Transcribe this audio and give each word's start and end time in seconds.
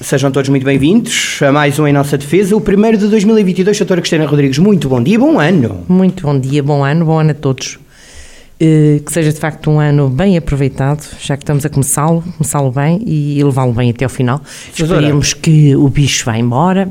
Sejam 0.00 0.30
todos 0.30 0.48
muito 0.48 0.64
bem-vindos 0.64 1.38
a 1.42 1.52
mais 1.52 1.78
um 1.78 1.86
Em 1.86 1.92
Nossa 1.92 2.16
Defesa, 2.16 2.56
o 2.56 2.60
primeiro 2.60 2.96
de 2.96 3.06
2022. 3.08 3.76
Doutora 3.76 4.00
Cristina 4.00 4.26
Rodrigues, 4.26 4.56
muito 4.56 4.88
bom 4.88 5.02
dia, 5.02 5.18
bom 5.18 5.38
ano. 5.38 5.84
Muito 5.86 6.22
bom 6.22 6.40
dia, 6.40 6.62
bom 6.62 6.82
ano, 6.82 7.04
bom 7.04 7.18
ano 7.18 7.32
a 7.32 7.34
todos. 7.34 7.74
Uh, 7.74 8.98
que 9.04 9.12
seja 9.12 9.30
de 9.30 9.38
facto 9.38 9.70
um 9.70 9.78
ano 9.78 10.08
bem 10.08 10.38
aproveitado, 10.38 11.06
já 11.20 11.36
que 11.36 11.42
estamos 11.42 11.66
a 11.66 11.68
começá-lo, 11.68 12.22
começá-lo 12.38 12.72
bem 12.72 13.02
e 13.06 13.44
levá-lo 13.44 13.74
bem 13.74 13.90
até 13.90 14.04
ao 14.06 14.08
final. 14.08 14.40
Esperemos 14.72 15.34
que 15.34 15.76
o 15.76 15.88
bicho 15.90 16.24
vá 16.24 16.38
embora 16.38 16.90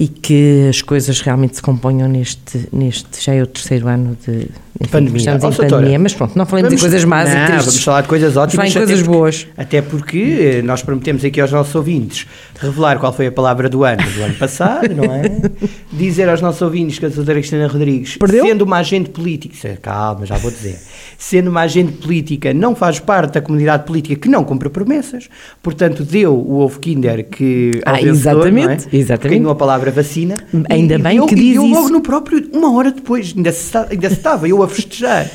e 0.00 0.08
que 0.08 0.66
as 0.70 0.80
coisas 0.80 1.20
realmente 1.20 1.56
se 1.56 1.62
componham 1.62 2.08
neste, 2.08 2.68
neste 2.72 3.22
já 3.22 3.34
é 3.34 3.42
o 3.42 3.46
terceiro 3.46 3.86
ano 3.86 4.16
de 4.26 4.48
pandemia. 4.86 5.18
Estamos 5.18 5.44
em 5.44 5.48
oh, 5.48 5.68
pandemia, 5.68 5.98
mas 5.98 6.14
pronto, 6.14 6.36
não 6.36 6.46
falemos 6.46 6.68
vamos, 6.68 6.80
de 6.80 6.86
coisas 6.88 7.04
más 7.04 7.28
não, 7.28 7.42
e 7.42 7.46
tristes. 7.46 7.66
Vamos 7.66 7.84
falar 7.84 8.00
de 8.02 8.08
coisas 8.08 8.36
ótimas. 8.36 8.72
Falar 8.72 8.86
coisas 8.86 9.00
até 9.00 9.10
boas. 9.10 9.44
Porque, 9.44 9.60
até 9.60 9.82
porque 9.82 10.38
eh, 10.40 10.62
nós 10.62 10.82
prometemos 10.82 11.24
aqui 11.24 11.40
aos 11.40 11.50
nossos 11.50 11.74
ouvintes 11.74 12.26
revelar 12.60 12.98
qual 12.98 13.12
foi 13.12 13.26
a 13.26 13.32
palavra 13.32 13.68
do 13.68 13.84
ano 13.84 14.02
do 14.02 14.22
ano 14.22 14.34
passado, 14.34 14.94
não 14.94 15.04
é? 15.04 15.22
Dizer 15.92 16.28
aos 16.28 16.40
nossos 16.40 16.62
ouvintes 16.62 16.98
que 16.98 17.06
a 17.06 17.08
doutora 17.08 17.38
Cristina 17.38 17.66
Rodrigues, 17.66 18.16
Perdeu? 18.16 18.44
sendo 18.44 18.62
uma 18.62 18.78
agente 18.78 19.10
política, 19.10 19.78
calma, 19.80 20.26
já 20.26 20.36
vou 20.36 20.50
dizer, 20.50 20.78
sendo 21.16 21.50
uma 21.50 21.62
agente 21.62 21.92
política, 21.92 22.52
não 22.52 22.74
faz 22.74 22.98
parte 22.98 23.34
da 23.34 23.40
comunidade 23.40 23.84
política 23.84 24.16
que 24.16 24.28
não 24.28 24.44
cumpre 24.44 24.68
promessas, 24.68 25.28
portanto 25.62 26.04
deu 26.04 26.34
o 26.34 26.60
ovo 26.60 26.78
Kinder 26.78 27.28
que 27.28 27.80
ao 27.84 27.94
ah, 27.94 27.98
vencedor, 27.98 28.46
exatamente, 28.48 28.88
é? 28.92 28.96
exatamente. 28.96 29.38
ganhou 29.38 29.52
a 29.52 29.56
palavra 29.56 29.90
vacina. 29.90 30.36
Ainda 30.68 30.94
e, 30.94 30.98
bem 30.98 31.18
e 31.18 31.26
que 31.26 31.34
deu, 31.34 31.44
diz 31.44 31.50
e 31.50 31.52
deu 31.54 31.64
isso. 31.64 31.74
logo 31.74 31.88
no 31.88 32.00
próprio, 32.00 32.48
uma 32.52 32.76
hora 32.76 32.90
depois, 32.90 33.34
ainda, 33.36 33.52
se, 33.52 33.76
ainda 33.76 34.08
se 34.08 34.16
estava 34.16 34.48
eu 34.48 34.62
a 34.62 34.67
festejar. 34.68 35.30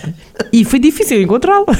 E 0.51 0.65
foi 0.65 0.79
difícil 0.79 1.21
encontrá-lo. 1.21 1.65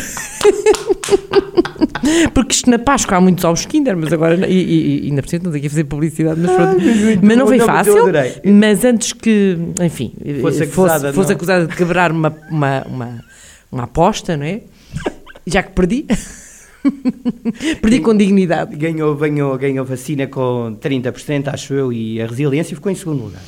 Porque 2.34 2.54
isto 2.54 2.70
na 2.70 2.80
Páscoa 2.80 3.18
há 3.18 3.22
muitos 3.22 3.44
ovos 3.46 3.66
Kinder, 3.66 3.96
mas 3.96 4.12
agora. 4.12 4.48
E, 4.48 4.54
e, 4.54 5.06
e 5.06 5.10
ainda 5.10 5.22
por 5.22 5.34
estamos 5.34 5.56
aqui 5.56 5.68
a 5.68 5.70
fazer 5.70 5.84
publicidade, 5.86 6.40
mas, 6.40 6.52
pronto. 6.52 6.82
mas 7.22 7.38
não 7.38 7.48
foi 7.48 7.58
não, 7.58 7.66
fácil. 7.66 7.96
Mas 8.44 8.84
antes 8.84 9.14
que, 9.14 9.58
enfim, 9.82 10.14
Fosse 10.42 10.42
fosse, 10.42 10.64
acusada, 10.64 11.14
fosse 11.14 11.30
não. 11.30 11.36
acusada 11.36 11.68
de 11.68 11.76
quebrar 11.76 12.12
uma, 12.12 12.36
uma, 12.50 12.84
uma, 12.88 13.24
uma 13.72 13.84
aposta, 13.84 14.36
não 14.36 14.46
é? 14.46 14.62
Já 15.46 15.64
que 15.64 15.72
perdi. 15.72 16.06
perdi 17.82 18.00
com 18.00 18.16
dignidade. 18.16 18.76
Ganhou, 18.76 19.16
ganhou, 19.16 19.58
ganhou 19.58 19.86
vacina 19.86 20.28
com 20.28 20.78
30%, 20.82 21.48
acho 21.54 21.74
eu, 21.74 21.94
e 21.94 22.22
a 22.22 22.28
resiliência 22.28 22.76
ficou 22.76 22.92
em 22.92 22.96
segundo 22.96 23.24
lugar. 23.24 23.42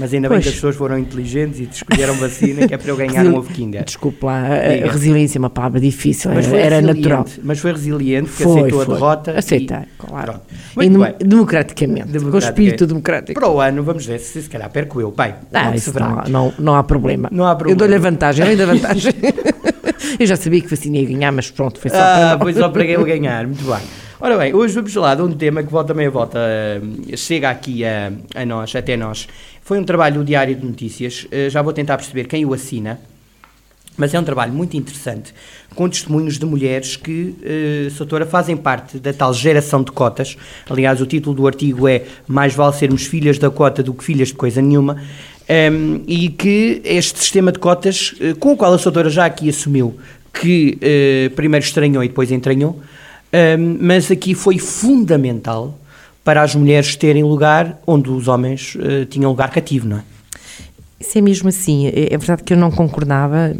Mas 0.00 0.14
ainda 0.14 0.28
bem 0.30 0.36
Pois. 0.36 0.44
que 0.44 0.48
as 0.48 0.54
pessoas 0.54 0.74
foram 0.76 0.98
inteligentes 0.98 1.60
e 1.60 1.68
escolheram 1.70 2.14
vacina, 2.14 2.66
que 2.66 2.72
é 2.74 2.78
para 2.78 2.88
eu 2.90 2.96
ganhar 2.96 3.24
um 3.26 3.36
ovo 3.36 3.52
Kinder. 3.52 3.84
Desculpe 3.84 4.24
lá, 4.24 4.42
Diga. 4.48 4.90
resiliência 4.92 5.36
é 5.36 5.40
uma 5.40 5.50
palavra 5.50 5.78
difícil, 5.78 6.30
Mas 6.34 6.46
era, 6.46 6.50
foi 6.50 6.58
era 6.60 6.80
natural. 6.80 7.26
Mas 7.42 7.58
foi 7.58 7.72
resiliente, 7.72 8.30
porque 8.30 8.42
Foi, 8.44 8.58
aceitou 8.60 8.84
foi. 8.84 8.94
a 8.94 8.96
derrota. 8.98 9.30
e- 9.32 9.36
Aceitei, 9.38 9.78
claro. 9.98 10.40
E 10.80 10.88
bem. 10.88 11.14
democraticamente, 11.18 12.06
com 12.06 12.12
Democrática. 12.12 12.50
espírito 12.50 12.86
democrático. 12.86 13.38
Para 13.38 13.50
o 13.50 13.60
ano, 13.60 13.82
vamos 13.82 14.06
ver 14.06 14.18
se 14.20 14.40
se 14.42 14.48
calhar 14.48 14.70
perco 14.70 15.00
eu. 15.02 15.10
Bem, 15.10 15.34
Ah, 15.52 15.72
não, 16.00 16.24
não, 16.28 16.52
não 16.58 16.74
há 16.74 16.82
problema. 16.82 17.28
Não 17.30 17.44
há 17.46 17.54
problema. 17.54 17.74
Eu 17.74 17.78
dou-lhe 17.78 17.94
a 17.94 17.98
vantagem, 18.10 18.46
eu 18.48 18.56
dou-lhe 18.56 18.72
a 18.72 18.74
vantagem. 18.74 19.12
eu 20.18 20.26
já 20.26 20.36
sabia 20.36 20.60
que 20.62 20.68
vacina 20.68 20.96
ia 20.96 21.06
ganhar, 21.06 21.30
mas 21.32 21.50
pronto, 21.50 21.78
foi 21.78 21.90
só 21.90 21.96
Ah, 21.98 22.00
para 22.00 22.30
não. 22.30 22.38
pois 22.38 22.56
só 22.56 22.68
para 22.70 22.84
eu 22.84 23.04
ganhar, 23.04 23.46
muito 23.46 23.64
bem. 23.64 23.80
Ora 24.22 24.36
bem, 24.36 24.52
hoje 24.52 24.74
vamos 24.74 24.92
falar 24.92 25.14
de 25.14 25.22
um 25.22 25.32
tema 25.32 25.62
que 25.62 25.72
volta 25.72 25.94
também 25.94 26.06
a 26.06 26.10
volta, 26.10 26.38
eh, 26.38 27.16
chega 27.16 27.48
aqui 27.48 27.86
a, 27.86 28.12
a 28.34 28.44
nós, 28.44 28.76
até 28.76 28.94
nós. 28.94 29.26
Foi 29.62 29.78
um 29.78 29.82
trabalho 29.82 30.22
Diário 30.22 30.54
de 30.54 30.66
Notícias, 30.66 31.26
eh, 31.30 31.48
já 31.48 31.62
vou 31.62 31.72
tentar 31.72 31.96
perceber 31.96 32.26
quem 32.26 32.44
o 32.44 32.52
assina, 32.52 33.00
mas 33.96 34.12
é 34.12 34.20
um 34.20 34.22
trabalho 34.22 34.52
muito 34.52 34.76
interessante, 34.76 35.32
com 35.74 35.88
testemunhos 35.88 36.38
de 36.38 36.44
mulheres 36.44 36.96
que, 36.96 37.34
eh, 37.42 37.88
Soutora, 37.92 38.26
fazem 38.26 38.58
parte 38.58 38.98
da 38.98 39.10
tal 39.10 39.32
geração 39.32 39.82
de 39.82 39.90
cotas. 39.90 40.36
Aliás, 40.68 41.00
o 41.00 41.06
título 41.06 41.34
do 41.34 41.46
artigo 41.46 41.88
é 41.88 42.02
Mais 42.28 42.54
vale 42.54 42.74
sermos 42.74 43.06
filhas 43.06 43.38
da 43.38 43.50
cota 43.50 43.82
do 43.82 43.94
que 43.94 44.04
filhas 44.04 44.28
de 44.28 44.34
coisa 44.34 44.60
nenhuma. 44.60 45.02
Ehm, 45.48 46.02
e 46.06 46.28
que 46.28 46.82
este 46.84 47.18
sistema 47.20 47.50
de 47.50 47.58
cotas, 47.58 48.14
eh, 48.20 48.34
com 48.38 48.52
o 48.52 48.56
qual 48.56 48.74
a 48.74 48.78
Soutora 48.78 49.08
já 49.08 49.24
aqui 49.24 49.48
assumiu 49.48 49.98
que 50.30 50.76
eh, 50.82 51.30
primeiro 51.34 51.64
estranhou 51.64 52.04
e 52.04 52.08
depois 52.08 52.30
entranhou, 52.30 52.80
ehm, 53.32 53.78
mas 53.80 54.10
aqui 54.10 54.34
foi 54.34 54.58
fundamental 54.58 55.78
para 56.24 56.42
as 56.42 56.54
mulheres 56.54 56.96
terem 56.96 57.24
lugar 57.24 57.80
onde 57.86 58.10
os 58.10 58.28
homens 58.28 58.76
eh, 58.80 59.04
tinham 59.06 59.30
lugar 59.30 59.50
cativo, 59.50 59.88
não 59.88 59.98
é? 59.98 60.02
Isso 61.00 61.16
é 61.16 61.20
mesmo 61.20 61.48
assim. 61.48 61.86
É 61.88 62.14
é 62.14 62.18
verdade 62.18 62.42
que 62.42 62.52
eu 62.52 62.56
não 62.56 62.70
concordava. 62.70 63.54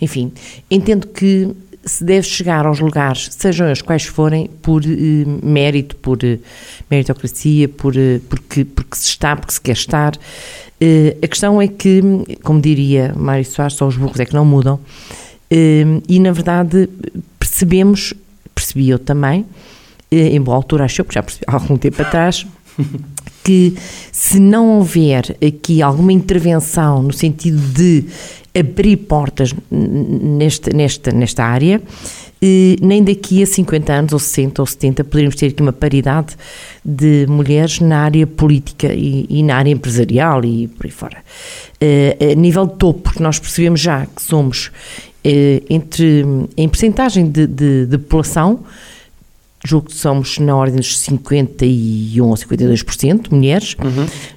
Enfim, 0.00 0.32
entendo 0.70 1.06
que 1.06 1.50
se 1.84 2.02
deve 2.04 2.26
chegar 2.26 2.66
aos 2.66 2.80
lugares, 2.80 3.28
sejam 3.30 3.70
os 3.70 3.82
quais 3.82 4.04
forem, 4.04 4.48
por 4.62 4.82
eh, 4.84 5.24
mérito, 5.42 5.94
por 5.96 6.18
eh, 6.24 6.38
meritocracia, 6.90 7.68
por, 7.68 7.94
porque, 8.28 8.64
porque 8.64 8.96
se 8.96 9.08
está, 9.08 9.36
porque 9.36 9.52
se 9.52 9.60
quer 9.60 9.72
estar. 9.72 10.12
A 11.22 11.28
questão 11.28 11.60
é 11.60 11.68
que, 11.68 12.02
como 12.42 12.58
diria 12.58 13.12
Mário 13.14 13.44
Soares, 13.44 13.74
só 13.74 13.86
os 13.86 13.98
burros 13.98 14.18
é 14.18 14.24
que 14.24 14.32
não 14.32 14.46
mudam. 14.46 14.80
E, 15.50 16.18
na 16.18 16.32
verdade, 16.32 16.88
percebemos, 17.38 18.14
percebi 18.60 18.90
eu 18.90 18.98
também, 18.98 19.46
eh, 20.10 20.28
em 20.36 20.40
boa 20.40 20.56
altura 20.56 20.84
acho 20.84 21.00
eu, 21.00 21.04
porque 21.04 21.18
já 21.18 21.22
percebi 21.22 21.44
há 21.48 21.54
algum 21.54 21.76
tempo 21.76 22.00
atrás, 22.02 22.46
que 23.42 23.74
se 24.12 24.38
não 24.38 24.76
houver 24.78 25.36
aqui 25.46 25.80
alguma 25.82 26.12
intervenção 26.12 27.02
no 27.02 27.12
sentido 27.12 27.58
de 27.72 28.04
abrir 28.54 28.96
portas 28.98 29.54
n- 29.70 30.36
nesta, 30.36 31.10
nesta, 31.12 31.44
área, 31.44 31.80
eh, 32.42 32.76
nem 32.82 33.02
daqui 33.02 33.42
a 33.42 33.46
50 33.46 33.92
anos, 33.92 34.12
ou 34.12 34.18
60 34.18 34.60
ou 34.62 34.66
70, 34.66 35.04
poderíamos 35.04 35.36
ter 35.36 35.46
aqui 35.46 35.62
uma 35.62 35.72
paridade 35.72 36.36
de 36.84 37.26
mulheres 37.28 37.80
na 37.80 38.00
área 38.00 38.26
política 38.26 38.92
e, 38.92 39.26
e 39.28 39.42
na 39.42 39.56
área 39.56 39.70
empresarial 39.70 40.44
e 40.44 40.68
por 40.68 40.86
aí 40.86 40.92
fora. 40.92 41.18
Eh, 41.80 42.32
a 42.32 42.34
nível 42.34 42.66
de 42.66 42.74
topo, 42.76 43.00
porque 43.00 43.22
nós 43.22 43.38
percebemos 43.38 43.80
já 43.80 44.04
que 44.06 44.20
somos 44.22 44.70
entre, 45.24 46.24
em 46.56 46.68
percentagem 46.68 47.30
de, 47.30 47.46
de, 47.46 47.86
de 47.86 47.98
população, 47.98 48.60
julgo 49.62 49.88
que 49.88 49.94
somos 49.94 50.38
na 50.38 50.56
ordem 50.56 50.76
dos 50.76 50.98
51 51.00 52.26
ou 52.26 52.34
52% 52.34 53.30
mulheres, 53.30 53.76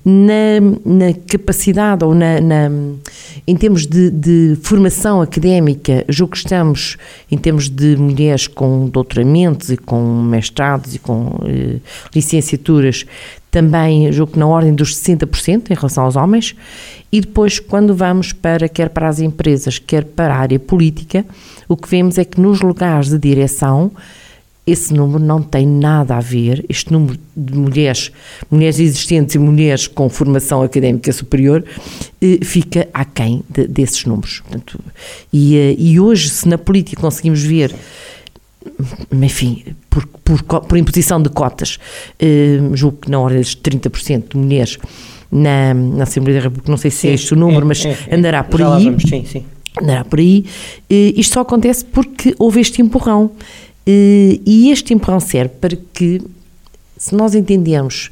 na, 0.03 0.59
na 0.85 1.13
capacidade 1.27 2.03
ou 2.03 2.13
na, 2.13 2.41
na- 2.41 2.69
em 3.47 3.55
termos 3.55 3.85
de, 3.87 4.09
de 4.11 4.57
formação 4.61 5.21
académica, 5.21 6.03
julgo 6.09 6.33
que 6.33 6.39
estamos 6.39 6.97
em 7.31 7.37
termos 7.37 7.69
de 7.69 7.95
mulheres 7.95 8.47
com 8.47 8.89
doutoramentos 8.89 9.69
e 9.69 9.77
com 9.77 10.21
mestrados 10.23 10.93
e 10.93 10.99
com 10.99 11.39
eh, 11.45 11.77
licenciaturas, 12.13 13.05
também 13.53 14.11
julgo 14.11 14.31
que 14.33 14.39
na 14.39 14.47
ordem 14.47 14.73
dos 14.73 14.99
60% 14.99 15.69
em 15.69 15.75
relação 15.75 16.05
aos 16.05 16.15
homens, 16.15 16.55
e 17.11 17.21
depois 17.21 17.59
quando 17.59 17.95
vamos 17.95 18.33
para, 18.33 18.67
quer 18.67 18.89
para 18.89 19.07
as 19.07 19.19
empresas, 19.19 19.77
quer 19.77 20.03
para 20.03 20.33
a 20.33 20.39
área 20.39 20.57
política, 20.57 21.23
o 21.69 21.77
que 21.77 21.87
vemos 21.87 22.17
é 22.17 22.25
que 22.25 22.41
nos 22.41 22.61
lugares 22.61 23.09
de 23.09 23.19
direção, 23.19 23.91
esse 24.65 24.91
número 24.91 25.23
não 25.23 25.39
tem 25.39 25.67
nada 25.67 26.15
a 26.15 26.19
ver, 26.19 26.65
este 26.67 26.91
número 26.91 27.19
de 27.37 27.53
mulheres, 27.55 28.11
mulheres 28.49 28.79
existentes 28.79 29.35
e 29.35 29.37
mulheres 29.37 29.85
com 29.85 30.09
formação 30.09 30.63
académica 30.63 31.13
superior, 31.13 31.63
eh, 32.19 32.39
fica 32.43 32.87
aquém 32.91 33.43
de, 33.47 33.67
desses 33.67 34.03
números. 34.05 34.39
Portanto, 34.39 34.79
e, 35.31 35.55
eh, 35.55 35.75
e 35.77 35.99
hoje, 35.99 36.27
se 36.27 36.47
na 36.47 36.57
política 36.57 36.99
conseguimos 36.99 37.43
ver, 37.43 37.75
enfim, 39.11 39.63
por, 39.89 40.05
por, 40.23 40.41
por 40.43 40.77
imposição 40.77 41.21
de 41.21 41.29
cotas, 41.29 41.77
eh, 42.19 42.59
julgo 42.73 42.97
que 43.01 43.11
na 43.11 43.19
ordem 43.19 43.39
dos 43.41 43.55
30% 43.55 44.29
de 44.31 44.37
mulheres 44.37 44.77
na, 45.31 45.73
na 45.73 46.03
Assembleia 46.03 46.39
da 46.39 46.43
República, 46.43 46.69
não 46.71 46.77
sei 46.77 46.91
se 46.91 47.07
é 47.07 47.13
este 47.13 47.33
o 47.33 47.37
número, 47.37 47.61
É, 47.61 47.67
mas 47.67 47.85
é, 47.85 47.97
é. 48.07 48.15
andará 48.15 48.43
por 48.43 48.61
aí 48.61 48.85
vamos, 48.85 49.03
sim, 49.03 49.25
sim. 49.25 49.43
andará 49.81 50.03
por 50.05 50.19
aí. 50.19 50.45
Eh, 50.89 51.13
Isto 51.15 51.33
só 51.35 51.41
acontece 51.41 51.83
porque 51.85 52.35
houve 52.37 52.61
este 52.61 52.81
empurrão. 52.81 53.31
Eh, 53.85 54.39
E 54.45 54.69
este 54.71 54.93
empurrão 54.93 55.19
serve 55.19 55.53
para 55.59 55.75
que, 55.93 56.21
se 56.97 57.15
nós 57.15 57.33
entendermos 57.35 58.11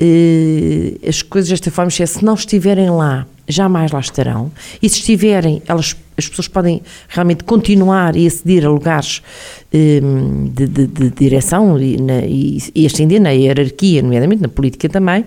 eh, 0.00 0.94
as 1.08 1.22
coisas 1.22 1.50
desta 1.50 1.70
forma, 1.70 1.88
isto 1.88 2.02
é, 2.02 2.06
se 2.06 2.24
não 2.24 2.34
estiverem 2.34 2.90
lá, 2.90 3.26
jamais 3.48 3.92
lá 3.92 4.00
estarão. 4.00 4.50
E 4.82 4.88
se 4.88 4.98
estiverem, 5.00 5.62
elas, 5.66 5.96
as 6.16 6.28
pessoas 6.28 6.48
podem 6.48 6.80
realmente 7.08 7.44
continuar 7.44 8.16
e 8.16 8.26
aceder 8.26 8.64
a 8.64 8.68
lugares 8.70 9.22
eh, 9.72 10.00
de, 10.52 10.66
de- 10.66 10.86
de 10.86 11.10
direção 11.10 11.78
e, 11.80 11.96
na- 12.00 12.24
e- 12.24 12.58
e 12.74 12.86
ascender 12.86 13.20
na 13.20 13.30
hierarquia, 13.30 14.02
nomeadamente 14.02 14.42
na 14.42 14.48
política 14.48 14.88
também, 14.88 15.24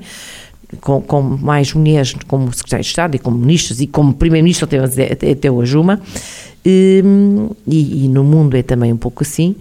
com, 0.82 1.02
com 1.02 1.22
mais 1.22 1.74
mulheres 1.74 2.14
como 2.28 2.52
secretário 2.54 2.84
de 2.84 2.90
Estado 2.90 3.16
e 3.16 3.20
como 3.20 3.38
ministras 3.38 3.80
e 3.80 3.88
como 3.88 4.14
primeiro-ministro 4.14 4.66
até, 4.66 5.12
até, 5.14 5.32
até 5.32 5.52
hoje 5.52 5.78
uma, 5.78 6.02
Hum, 6.70 7.50
e, 7.66 8.04
e 8.06 8.08
no 8.10 8.26
mundo 8.26 8.58
é 8.58 8.62
também 8.62 8.92
um 8.92 8.98
pouco 8.98 9.24
assim, 9.24 9.56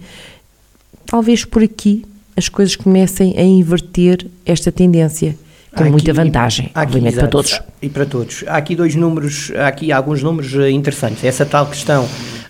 talvez 1.05 1.45
por 1.45 1.63
aqui 1.63 2.03
as 2.35 2.49
coisas 2.49 2.75
comecem 2.75 3.33
a 3.37 3.43
inverter 3.43 4.27
esta 4.45 4.73
tendência, 4.73 5.37
com 5.77 5.85
muita 5.85 6.13
vantagem, 6.13 6.71
aqui, 6.73 6.87
obviamente, 6.87 7.13
para 7.13 7.23
exato, 7.23 7.31
todos. 7.31 7.61
E 7.81 7.89
para 7.89 8.05
todos. 8.05 8.43
Há 8.47 8.57
aqui 8.57 8.75
dois 8.75 8.95
números, 8.95 9.51
há 9.55 9.67
aqui 9.67 9.91
alguns 9.91 10.23
números 10.23 10.53
eh, 10.55 10.71
interessantes. 10.71 11.23
Essa 11.23 11.45
tal 11.45 11.67
questão 11.67 12.07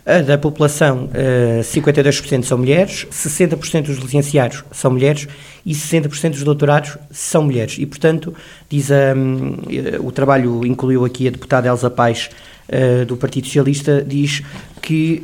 A 0.08 0.22
da 0.22 0.38
população, 0.38 1.10
uh, 1.12 1.60
52% 1.62 2.46
são 2.46 2.58
mulheres, 2.58 3.06
60% 3.12 3.88
dos 3.88 3.98
licenciados 3.98 4.64
são 4.72 4.90
mulheres 4.90 5.28
e 5.66 5.74
60% 5.74 6.30
dos 6.30 6.44
doutorados 6.44 6.98
são 7.12 7.44
mulheres. 7.44 7.76
E, 7.78 7.86
portanto, 7.86 8.34
diz 8.70 8.90
um, 8.90 9.58
o 10.00 10.10
trabalho 10.14 10.66
incluiu 10.66 11.04
aqui 11.04 11.28
a 11.28 11.32
deputada 11.32 11.68
Elsa 11.68 11.90
Paes 11.90 12.30
uh, 12.70 13.06
do 13.06 13.18
Partido 13.18 13.46
Socialista, 13.46 14.04
diz 14.06 14.42
que 14.82 15.24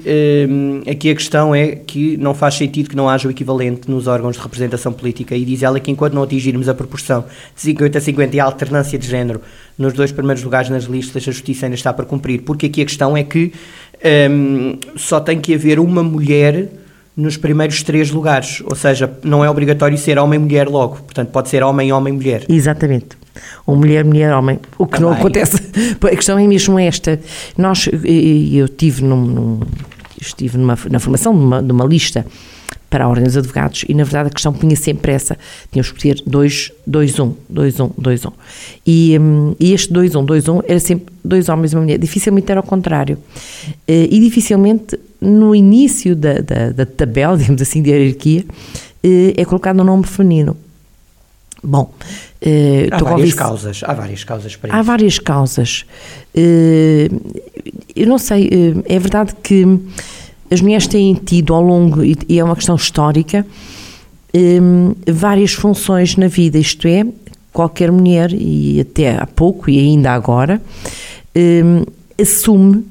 um, 0.50 0.81
aqui 0.90 1.10
a 1.10 1.16
questão 1.16 1.56
é 1.56 1.75
que 1.75 2.18
não 2.18 2.34
faz 2.34 2.56
sentido 2.56 2.90
que 2.90 2.95
não 2.95 3.07
haja 3.07 3.28
o 3.28 3.31
equivalente 3.31 3.90
nos 3.90 4.07
órgãos 4.07 4.36
de 4.36 4.42
representação 4.42 4.92
política 4.92 5.36
e 5.36 5.45
diz 5.45 5.63
ela 5.63 5.80
que 5.80 5.90
enquanto 5.90 6.13
não 6.13 6.24
atingirmos 6.24 6.68
a 6.68 6.74
proporção 6.74 7.24
de 7.56 7.62
50 7.62 7.98
a 7.98 8.01
50 8.01 8.36
e 8.36 8.40
a 8.40 8.44
alternância 8.44 9.00
de 9.00 9.07
género 9.07 9.42
nos 9.78 9.94
dois 9.94 10.12
primeiros 10.12 10.44
lugares 10.44 10.69
nas 10.69 10.84
listas, 10.84 11.24
a 11.28 11.31
justiça 11.31 11.66
ainda 11.66 11.75
está 11.75 11.94
para 11.94 12.06
cumprir, 12.06 12.42
porque 12.42 12.66
aqui 12.66 12.81
a 12.81 12.86
questão 12.86 13.16
é 13.16 13.24
que 13.24 13.54
um, 14.30 14.78
só 14.95 15.19
tem 15.19 15.40
que 15.40 15.54
haver 15.54 15.80
uma 15.80 16.04
mulher 16.04 16.69
nos 17.16 17.38
primeiros 17.38 17.84
três 17.84 18.12
lugares, 18.12 18.62
ou 18.66 18.75
seja, 18.75 19.12
não 19.24 19.45
é 19.45 19.50
obrigatório 19.50 19.98
ser 19.98 20.18
homem-mulher 20.18 20.68
logo, 20.68 20.95
portanto 20.98 21.30
pode 21.30 21.48
ser 21.50 21.63
homem-homem-mulher. 21.63 22.45
Exatamente. 22.50 23.22
Ou 23.65 23.75
mulher, 23.75 24.03
mulher, 24.03 24.33
homem. 24.33 24.59
O 24.77 24.85
que 24.85 24.97
Também. 24.97 25.09
não 25.09 25.18
acontece. 25.18 25.57
A 26.01 26.09
questão 26.09 26.38
é 26.38 26.47
mesmo 26.47 26.77
esta. 26.80 27.19
Nós, 27.57 27.88
eu 27.88 28.68
tive 28.68 29.03
num, 29.03 29.21
num 29.25 29.59
estive 30.21 30.57
numa, 30.57 30.77
na 30.89 31.00
formação 31.00 31.33
de 31.33 31.44
uma, 31.44 31.62
de 31.62 31.71
uma 31.71 31.85
lista 31.85 32.25
para 32.89 33.06
a 33.06 33.09
Ordem 33.09 33.24
dos 33.24 33.35
Advogados 33.35 33.85
e, 33.89 33.94
na 33.95 34.03
verdade, 34.03 34.27
a 34.27 34.31
questão 34.31 34.53
punha 34.53 34.75
sempre 34.75 35.12
essa. 35.12 35.35
Tínhamos 35.71 35.91
que 35.91 36.00
ter 36.00 36.21
2, 36.27 36.71
2, 36.85 37.19
1, 37.19 37.33
2, 37.50 37.80
1, 37.80 37.91
2, 37.97 38.25
1. 38.25 38.31
E, 38.85 39.19
um, 39.19 39.56
e 39.59 39.74
este 39.74 39.91
2, 39.91 40.15
1, 40.15 40.25
2, 40.25 40.47
1 40.47 40.62
era 40.68 40.80
sempre 40.80 41.13
dois 41.24 41.50
homens 41.50 41.74
e 41.74 41.75
uma 41.75 41.81
mulher. 41.81 41.97
Dificilmente 41.97 42.51
era 42.51 42.59
ao 42.59 42.65
contrário. 42.65 43.18
Uh, 43.68 44.07
e 44.12 44.19
dificilmente, 44.19 45.00
no 45.19 45.56
início 45.56 46.15
da, 46.15 46.33
da, 46.33 46.69
da 46.69 46.85
tabela, 46.85 47.35
digamos 47.38 47.63
assim, 47.63 47.81
de 47.81 47.89
hierarquia, 47.89 48.45
uh, 48.47 49.33
é 49.35 49.44
colocado 49.44 49.81
um 49.81 49.83
nome 49.83 50.06
feminino. 50.06 50.56
Bom, 51.63 51.83
uh, 51.83 52.88
há 52.92 52.98
várias 53.04 53.33
causas, 53.33 53.81
há 53.83 53.94
várias 53.94 54.24
causas 54.24 54.56
para 54.56 54.69
há 54.69 54.74
isso. 54.74 54.80
Há 54.80 54.81
várias 54.83 55.19
causas. 55.19 55.86
eu 57.95 58.07
não 58.07 58.18
sei, 58.18 58.50
é 58.86 59.00
verdade 59.00 59.33
que 59.42 59.65
as 60.51 60.62
mulheres 60.62 60.88
têm 60.88 61.13
tido 61.15 61.54
ao 61.54 61.62
longo, 61.62 62.04
e 62.04 62.38
é 62.38 62.44
uma 62.44 62.56
questão 62.56 62.75
histórica, 62.75 63.45
várias 65.07 65.54
funções 65.54 66.18
na 66.18 66.27
vida, 66.27 66.57
isto 66.57 66.88
é, 66.88 67.06
qualquer 67.54 67.92
mulher, 67.92 68.33
e 68.33 68.81
até 68.81 69.18
há 69.18 69.25
pouco 69.25 69.69
e 69.69 69.80
ainda 69.80 70.12
agora, 70.12 70.62
um, 71.36 71.86
assume 72.21 72.83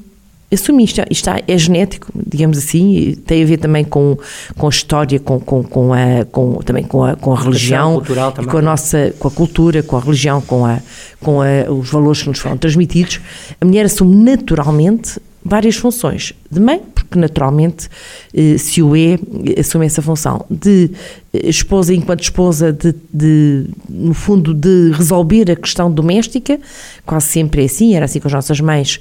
assume 0.52 0.84
isto, 0.84 1.02
isto 1.10 1.30
é 1.30 1.58
genético, 1.58 2.08
digamos 2.14 2.58
assim, 2.58 3.16
tem 3.26 3.42
a 3.42 3.46
ver 3.46 3.58
também 3.58 3.84
com, 3.84 4.16
com 4.56 4.66
a 4.66 4.70
história, 4.70 5.18
com, 5.18 5.40
com, 5.40 5.62
com 5.62 5.92
a, 5.92 6.24
com, 6.30 6.54
também 6.64 6.84
com 6.84 7.04
a, 7.04 7.16
com 7.16 7.32
a 7.32 7.40
religião, 7.40 8.02
com 8.50 8.58
a 8.58 8.62
nossa, 8.62 9.14
com 9.18 9.28
a 9.28 9.30
cultura, 9.30 9.82
com 9.82 9.96
a 9.96 10.00
religião, 10.00 10.40
com, 10.40 10.64
a, 10.66 10.78
com 11.20 11.40
a, 11.40 11.70
os 11.70 11.90
valores 11.90 12.22
que 12.22 12.28
nos 12.28 12.38
foram 12.38 12.56
transmitidos. 12.56 13.20
A 13.60 13.64
mulher 13.64 13.86
assume 13.86 14.14
naturalmente 14.16 15.20
várias 15.44 15.76
funções. 15.76 16.32
De 16.50 16.60
mãe, 16.60 16.80
porque 16.94 17.18
naturalmente, 17.18 17.88
eh, 18.32 18.56
se 18.58 18.82
o 18.82 18.94
é, 18.94 19.18
assume 19.58 19.86
essa 19.86 20.00
função. 20.00 20.44
De 20.50 20.90
eh, 21.32 21.48
esposa, 21.48 21.92
enquanto 21.92 22.22
esposa, 22.22 22.72
de, 22.72 22.94
de, 23.12 23.66
no 23.88 24.14
fundo, 24.14 24.54
de 24.54 24.92
resolver 24.92 25.50
a 25.50 25.56
questão 25.56 25.90
doméstica, 25.90 26.60
quase 27.04 27.26
sempre 27.26 27.62
é 27.62 27.64
assim, 27.64 27.94
era 27.94 28.04
assim 28.04 28.20
com 28.20 28.28
as 28.28 28.34
nossas 28.34 28.60
mães. 28.60 29.00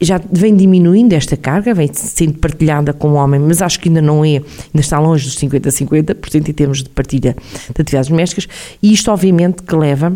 Já 0.00 0.20
vem 0.30 0.54
diminuindo 0.54 1.14
esta 1.14 1.36
carga, 1.36 1.72
vem 1.72 1.90
sendo 1.92 2.34
partilhada 2.34 2.92
com 2.92 3.10
o 3.10 3.14
homem, 3.14 3.40
mas 3.40 3.62
acho 3.62 3.80
que 3.80 3.88
ainda 3.88 4.02
não 4.02 4.24
é, 4.24 4.36
ainda 4.36 4.44
está 4.74 4.98
longe 4.98 5.24
dos 5.24 5.36
50% 5.38 5.66
a 5.66 5.70
50% 5.70 6.48
em 6.48 6.52
termos 6.52 6.82
de 6.82 6.90
partilha 6.90 7.34
de 7.74 7.80
atividades 7.80 8.10
domésticas, 8.10 8.46
e 8.82 8.92
isto 8.92 9.10
obviamente 9.10 9.62
que 9.62 9.74
leva 9.74 10.14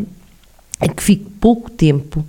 a 0.81 0.89
que 0.89 1.03
fique 1.03 1.25
pouco 1.41 1.71
tempo 1.71 2.25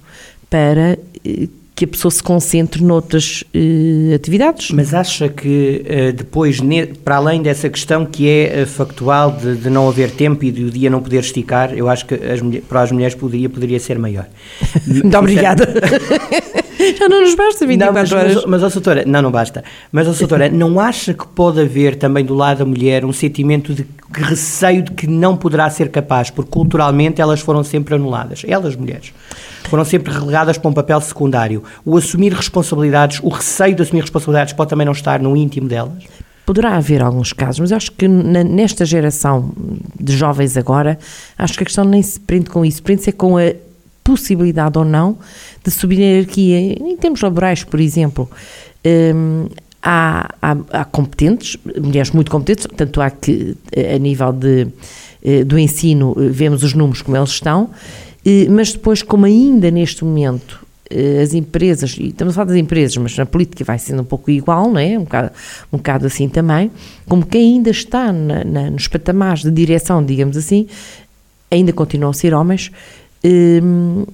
para 0.50 0.98
eh, 1.26 1.48
que 1.82 1.86
a 1.86 1.88
pessoa 1.88 2.12
se 2.12 2.22
concentre 2.22 2.84
noutras 2.84 3.44
uh, 3.56 4.14
atividades. 4.14 4.70
Mas 4.70 4.94
acha 4.94 5.28
que 5.28 5.84
uh, 5.84 6.14
depois, 6.14 6.60
para 7.04 7.16
além 7.16 7.42
dessa 7.42 7.70
questão 7.70 8.06
que 8.06 8.30
é 8.30 8.62
uh, 8.62 8.68
factual 8.68 9.32
de, 9.32 9.56
de, 9.56 9.68
não 9.68 9.90
haver 9.90 10.12
tempo 10.12 10.46
e 10.46 10.52
de 10.52 10.66
o 10.66 10.70
dia 10.70 10.92
não 10.92 11.02
poder 11.02 11.22
esticar, 11.22 11.74
eu 11.74 11.90
acho 11.90 12.06
que 12.06 12.14
as, 12.14 12.40
para 12.70 12.84
as 12.84 12.92
mulheres 12.92 13.16
poderia, 13.16 13.50
poderia 13.50 13.80
ser 13.80 13.98
maior. 13.98 14.28
Muito 14.86 15.18
obrigada. 15.18 15.68
Já 16.98 17.08
não 17.08 17.22
nos 17.22 17.36
basta 17.36 17.66
24 17.66 17.94
não, 17.94 18.02
mas, 18.02 18.12
horas. 18.12 18.46
Mas, 18.46 18.62
mas, 18.62 19.06
não, 19.06 19.22
não 19.22 19.32
basta. 19.32 19.64
Mas, 19.92 20.08
a 20.08 20.12
doutora, 20.12 20.50
não 20.52 20.80
acha 20.80 21.14
que 21.14 21.28
pode 21.28 21.60
haver 21.60 21.96
também 21.96 22.26
do 22.26 22.34
lado 22.34 22.60
da 22.60 22.66
mulher 22.66 23.06
um 23.06 23.14
sentimento 23.14 23.74
de 23.74 23.86
receio 24.14 24.84
de 24.84 24.92
que 24.92 25.08
não 25.08 25.38
poderá 25.38 25.70
ser 25.70 25.90
capaz, 25.90 26.30
porque 26.30 26.52
culturalmente 26.52 27.22
elas 27.22 27.40
foram 27.40 27.64
sempre 27.64 27.96
anuladas, 27.96 28.44
elas 28.46 28.76
mulheres 28.76 29.14
foram 29.70 29.86
sempre 29.86 30.12
relegadas 30.12 30.58
para 30.58 30.70
um 30.70 30.74
papel 30.74 31.00
secundário. 31.00 31.64
O 31.86 31.96
assumir 31.96 32.34
responsabilidades, 32.34 33.22
o 33.24 33.30
receio 33.30 33.74
de 33.74 33.82
assumir 33.82 34.02
responsabilidades 34.02 34.54
pode 34.54 34.70
também 34.70 34.86
não 34.86 34.92
estar 34.92 35.22
no 35.22 35.36
íntimo 35.38 35.68
delas? 35.68 36.04
Poderá 36.46 36.76
haver 36.76 37.02
alguns 37.02 37.32
casos, 37.32 37.60
mas 37.60 37.72
acho 37.72 37.92
que 37.94 38.08
nesta 38.08 38.84
geração 38.84 39.52
de 39.98 40.18
jovens 40.18 40.58
agora, 40.58 41.00
acho 41.38 41.54
que 41.54 41.64
a 41.64 41.66
questão 41.66 41.86
nem 41.86 42.02
se 42.02 42.20
prende 42.20 42.50
com 42.50 42.66
isso, 42.66 42.84
prende-se 42.84 43.14
com 43.14 43.38
a 43.38 43.54
possibilidade 44.04 44.78
ou 44.78 44.84
não 44.84 45.18
de 45.64 45.72
subir 45.72 46.00
a 46.00 46.06
hierarquia. 46.06 46.60
Em 46.60 46.98
termos 46.98 47.22
laborais, 47.22 47.64
por 47.64 47.80
exemplo, 47.80 48.30
hum, 48.86 49.48
há, 49.82 50.30
há, 50.42 50.58
há, 50.72 50.86
competentes, 50.86 51.58
mulheres 51.82 52.12
muito 52.12 52.30
competentes, 52.30 52.68
tanto 52.76 53.02
há 53.02 53.10
que 53.10 53.56
a 53.76 53.98
nível 53.98 54.32
de, 54.32 54.68
eh, 55.24 55.44
do 55.44 55.58
ensino 55.58 56.16
vemos 56.18 56.64
os 56.64 56.74
números 56.74 57.02
como 57.02 57.18
eles 57.18 57.32
estão, 57.32 57.70
eh, 58.26 58.48
mas 58.50 58.74
depois, 58.74 59.02
como 59.02 59.26
ainda 59.26 59.72
neste 59.72 60.04
momento 60.04 60.66
eh, 60.90 61.22
as 61.22 61.34
empresas, 61.34 61.96
e 61.98 62.08
estamos 62.08 62.34
a 62.34 62.36
falar 62.36 62.50
das 62.50 62.58
empresas, 62.58 62.96
mas 62.98 63.18
na 63.18 63.26
política 63.26 63.64
vai 63.64 63.80
sendo 63.80 64.02
um 64.02 64.06
pouco 64.06 64.30
igual, 64.30 64.70
não 64.70 64.80
é? 64.80 64.98
Um 64.98 65.04
bocado, 65.04 65.32
um 65.72 65.78
bocado 65.78 66.06
assim 66.06 66.30
também, 66.30 66.72
como 67.08 67.26
quem 67.26 67.56
ainda 67.56 67.72
está 67.72 68.12
na, 68.12 68.44
na, 68.44 68.70
nos 68.70 68.88
patamares 68.88 69.42
de 69.42 69.52
direção, 69.52 70.04
digamos 70.04 70.38
assim, 70.38 70.68
ainda 71.50 71.74
continuam 71.74 72.12
a 72.12 72.14
ser 72.14 72.34
homens, 72.34 72.72
hum, 73.24 74.06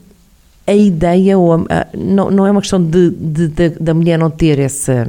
a 0.67 0.75
ideia, 0.75 1.37
ou 1.37 1.53
a, 1.53 1.55
a, 1.69 1.87
não, 1.97 2.29
não 2.29 2.45
é 2.45 2.51
uma 2.51 2.59
questão 2.59 2.83
de, 2.83 3.09
de, 3.11 3.47
de, 3.47 3.69
da 3.69 3.93
mulher 3.93 4.19
não 4.19 4.29
ter 4.29 4.59
essa 4.59 5.07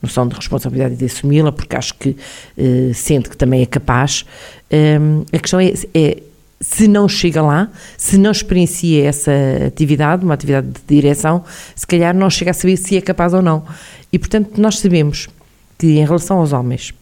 noção 0.00 0.28
de 0.28 0.36
responsabilidade 0.36 0.94
e 0.94 0.96
de 0.96 1.04
assumi-la, 1.06 1.50
porque 1.50 1.74
acho 1.74 1.94
que 1.94 2.10
uh, 2.10 2.94
sente 2.94 3.28
que 3.28 3.36
também 3.36 3.62
é 3.62 3.66
capaz. 3.66 4.24
Um, 4.72 5.24
a 5.32 5.38
questão 5.40 5.58
é, 5.58 5.72
é 5.92 6.22
se 6.60 6.86
não 6.86 7.08
chega 7.08 7.42
lá, 7.42 7.68
se 7.98 8.16
não 8.16 8.30
experiencia 8.30 9.04
essa 9.04 9.32
atividade, 9.66 10.24
uma 10.24 10.34
atividade 10.34 10.68
de 10.68 10.80
direção, 10.86 11.44
se 11.74 11.84
calhar 11.84 12.14
não 12.14 12.30
chega 12.30 12.52
a 12.52 12.54
saber 12.54 12.76
se 12.76 12.96
é 12.96 13.00
capaz 13.00 13.34
ou 13.34 13.42
não. 13.42 13.64
E, 14.12 14.18
portanto, 14.18 14.60
nós 14.60 14.78
sabemos 14.78 15.28
que, 15.76 15.98
em 15.98 16.04
relação 16.04 16.38
aos 16.38 16.52
homens, 16.52 16.94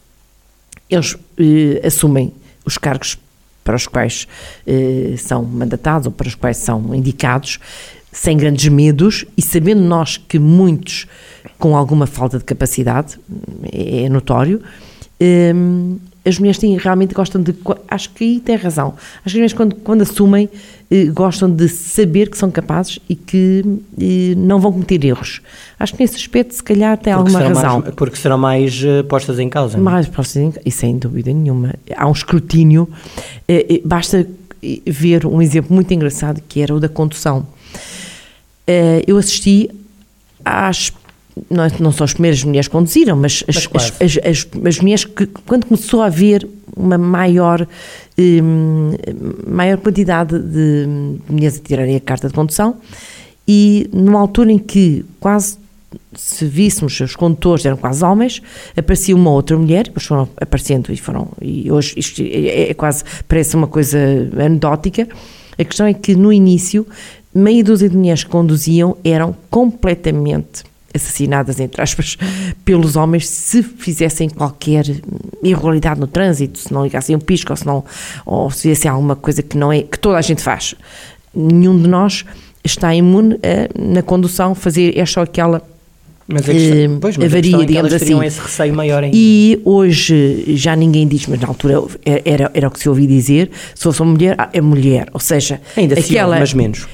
eles 0.88 1.14
eh, 1.38 1.86
assumem 1.86 2.32
os 2.64 2.78
cargos 2.78 3.18
para 3.70 3.76
os 3.76 3.86
quais 3.86 4.26
eh, 4.66 5.14
são 5.16 5.44
mandatados 5.44 6.06
ou 6.06 6.12
para 6.12 6.26
os 6.26 6.34
quais 6.34 6.56
são 6.56 6.92
indicados, 6.92 7.60
sem 8.10 8.36
grandes 8.36 8.68
medos 8.68 9.24
e 9.36 9.42
sabendo 9.42 9.80
nós 9.80 10.16
que 10.16 10.40
muitos 10.40 11.06
com 11.56 11.76
alguma 11.76 12.04
falta 12.04 12.36
de 12.36 12.42
capacidade, 12.42 13.16
é, 13.72 14.06
é 14.06 14.08
notório, 14.08 14.60
eh, 15.20 15.54
as 16.24 16.38
mulheres 16.38 16.58
têm, 16.58 16.76
realmente 16.76 17.14
gostam 17.14 17.42
de. 17.42 17.54
Acho 17.88 18.10
que 18.10 18.24
aí 18.24 18.40
tem 18.40 18.56
razão. 18.56 18.94
Acho 19.16 19.22
que 19.22 19.28
as 19.28 19.34
mulheres, 19.34 19.52
quando, 19.52 19.74
quando 19.76 20.02
assumem, 20.02 20.50
eh, 20.90 21.06
gostam 21.06 21.50
de 21.50 21.68
saber 21.68 22.28
que 22.28 22.36
são 22.36 22.50
capazes 22.50 22.98
e 23.08 23.14
que 23.14 23.64
eh, 23.98 24.34
não 24.36 24.60
vão 24.60 24.72
cometer 24.72 25.02
erros. 25.04 25.40
Acho 25.78 25.94
que 25.94 26.02
nesse 26.02 26.16
aspecto, 26.16 26.54
se 26.54 26.62
calhar, 26.62 26.98
tem 26.98 27.14
porque 27.14 27.34
alguma 27.36 27.54
razão. 27.54 27.80
Mais, 27.80 27.94
porque 27.94 28.16
serão 28.16 28.36
mais 28.36 28.82
uh, 28.82 29.02
postas 29.04 29.38
em 29.38 29.48
causa. 29.48 29.78
É? 29.78 29.80
Mais 29.80 30.08
postas 30.08 30.36
em 30.36 30.50
causa, 30.50 30.60
e 30.64 30.70
sem 30.70 30.98
dúvida 30.98 31.32
nenhuma. 31.32 31.74
Há 31.96 32.06
um 32.06 32.12
escrutínio. 32.12 32.88
Eh, 33.48 33.80
basta 33.84 34.26
ver 34.86 35.24
um 35.24 35.40
exemplo 35.40 35.74
muito 35.74 35.92
engraçado 35.94 36.42
que 36.46 36.60
era 36.60 36.74
o 36.74 36.78
da 36.78 36.88
condução. 36.88 37.46
eu 39.06 39.16
assisti 39.16 39.70
às 40.44 40.92
não, 41.48 41.66
não 41.78 41.92
são 41.92 42.04
as 42.04 42.12
primeiras 42.12 42.42
mulheres 42.44 42.68
que 42.68 42.72
conduziram, 42.72 43.16
mas, 43.16 43.44
mas 43.46 43.68
as, 43.74 43.92
as, 44.00 44.18
as, 44.24 44.48
as, 44.66 44.80
mulheres 44.80 45.04
que, 45.04 45.26
quando 45.26 45.66
começou 45.66 46.02
a 46.02 46.06
haver 46.06 46.46
uma 46.76 46.98
maior, 46.98 47.66
um, 48.18 48.92
maior 49.46 49.78
quantidade 49.78 50.38
de 50.38 50.86
mulheres 51.28 51.58
a 51.58 51.62
tirarem 51.62 51.96
a 51.96 52.00
carta 52.00 52.28
de 52.28 52.34
condução, 52.34 52.76
e 53.46 53.88
numa 53.92 54.20
altura 54.20 54.52
em 54.52 54.58
que 54.58 55.04
quase 55.18 55.58
se 56.14 56.44
víssemos 56.44 56.98
os 57.00 57.16
condutores 57.16 57.66
eram 57.66 57.76
quase 57.76 58.04
homens, 58.04 58.40
aparecia 58.76 59.14
uma 59.14 59.30
outra 59.30 59.56
mulher, 59.56 59.84
depois 59.84 60.06
foram 60.06 60.28
aparecendo 60.36 60.92
e 60.92 60.96
foram, 60.96 61.28
e 61.40 61.70
hoje 61.70 61.94
isto 61.96 62.22
é, 62.22 62.70
é 62.70 62.74
quase, 62.74 63.02
parece 63.26 63.56
uma 63.56 63.66
coisa 63.66 63.98
anedótica, 64.38 65.08
a 65.58 65.64
questão 65.64 65.86
é 65.86 65.94
que 65.94 66.14
no 66.14 66.32
início, 66.32 66.86
meia 67.34 67.62
dúzia 67.62 67.88
de 67.88 67.96
mulheres 67.96 68.24
que 68.24 68.30
conduziam 68.30 68.96
eram 69.04 69.34
completamente 69.50 70.69
assassinadas, 70.94 71.60
entre 71.60 71.80
aspas, 71.80 72.16
pelos 72.64 72.96
homens 72.96 73.28
se 73.28 73.62
fizessem 73.62 74.28
qualquer 74.28 74.84
irregularidade 75.42 76.00
no 76.00 76.06
trânsito, 76.06 76.58
se 76.58 76.72
não 76.72 76.84
ligassem 76.84 77.14
um 77.14 77.20
pisco, 77.20 77.52
ou 77.52 77.56
se, 77.56 77.66
não, 77.66 77.84
ou 78.26 78.50
se 78.50 78.62
fizessem 78.62 78.90
alguma 78.90 79.16
coisa 79.16 79.42
que 79.42 79.56
não 79.56 79.72
é, 79.72 79.82
que 79.82 79.98
toda 79.98 80.18
a 80.18 80.22
gente 80.22 80.42
faz. 80.42 80.74
Nenhum 81.34 81.80
de 81.80 81.88
nós 81.88 82.24
está 82.64 82.94
imune 82.94 83.36
a, 83.36 83.80
na 83.80 84.02
condução, 84.02 84.54
fazer 84.54 84.98
esta 84.98 85.20
ou 85.20 85.24
aquela 85.24 85.62
mas 86.32 86.48
a 86.48 86.52
questão, 86.52 86.98
pois, 87.00 87.16
mas 87.16 87.26
avaria, 87.26 87.56
a 87.56 87.62
é 87.62 87.64
digamos 87.64 87.92
assim. 87.92 88.24
esse 88.24 88.40
receio 88.40 88.72
maior 88.72 89.02
ainda. 89.02 89.16
E 89.18 89.60
hoje 89.64 90.44
já 90.56 90.76
ninguém 90.76 91.08
diz, 91.08 91.26
mas 91.26 91.40
na 91.40 91.48
altura 91.48 91.82
era, 92.04 92.50
era 92.54 92.68
o 92.68 92.70
que 92.70 92.78
se 92.78 92.88
ouvia 92.88 93.06
dizer, 93.06 93.50
se 93.74 93.82
fosse 93.82 94.00
uma 94.00 94.12
mulher, 94.12 94.36
ah, 94.38 94.48
é 94.52 94.60
mulher, 94.60 95.08
ou 95.12 95.18
seja... 95.18 95.60
Ainda 95.76 95.98
aquela, 95.98 96.38
mas 96.38 96.54
menos. 96.54 96.86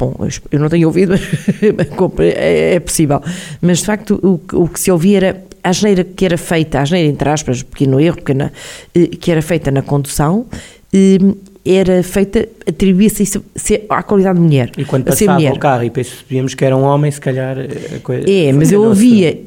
Bom, 0.00 0.14
eu 0.50 0.58
não 0.58 0.68
tenho 0.68 0.88
ouvido, 0.88 1.12
mas 1.76 1.88
é, 2.20 2.74
é 2.74 2.80
possível. 2.80 3.22
Mas 3.60 3.78
de 3.80 3.84
facto 3.84 4.18
o, 4.22 4.62
o 4.64 4.68
que 4.68 4.80
se 4.80 4.90
ouvia 4.90 5.16
era 5.18 5.44
a 5.62 5.72
geneira 5.72 6.02
que 6.02 6.24
era 6.24 6.38
feita, 6.38 6.80
a 6.80 6.84
geneira 6.84 7.10
entre 7.10 7.28
aspas, 7.28 7.62
pequeno 7.62 8.00
erro, 8.00 8.16
pequena, 8.16 8.52
eh, 8.94 9.08
que 9.08 9.30
era 9.30 9.42
feita 9.42 9.70
na 9.70 9.82
condução, 9.82 10.46
eh, 10.92 11.18
era 11.64 12.02
feita, 12.02 12.48
atribuía-se 12.66 13.22
isso 13.22 13.44
à 13.90 14.02
qualidade 14.02 14.38
de 14.38 14.44
mulher. 14.44 14.72
E 14.78 14.84
quando 14.84 15.04
passava 15.04 15.38
o 15.40 15.58
carro 15.58 15.84
e 15.84 15.90
percebíamos 15.90 16.54
que 16.54 16.64
era 16.64 16.74
um 16.74 16.82
homem, 16.82 17.10
se 17.10 17.20
calhar 17.20 17.56
a 17.58 17.98
coisa... 18.00 18.24
É, 18.30 18.50
mas 18.52 18.72
eu 18.72 18.82
ouvia, 18.82 19.38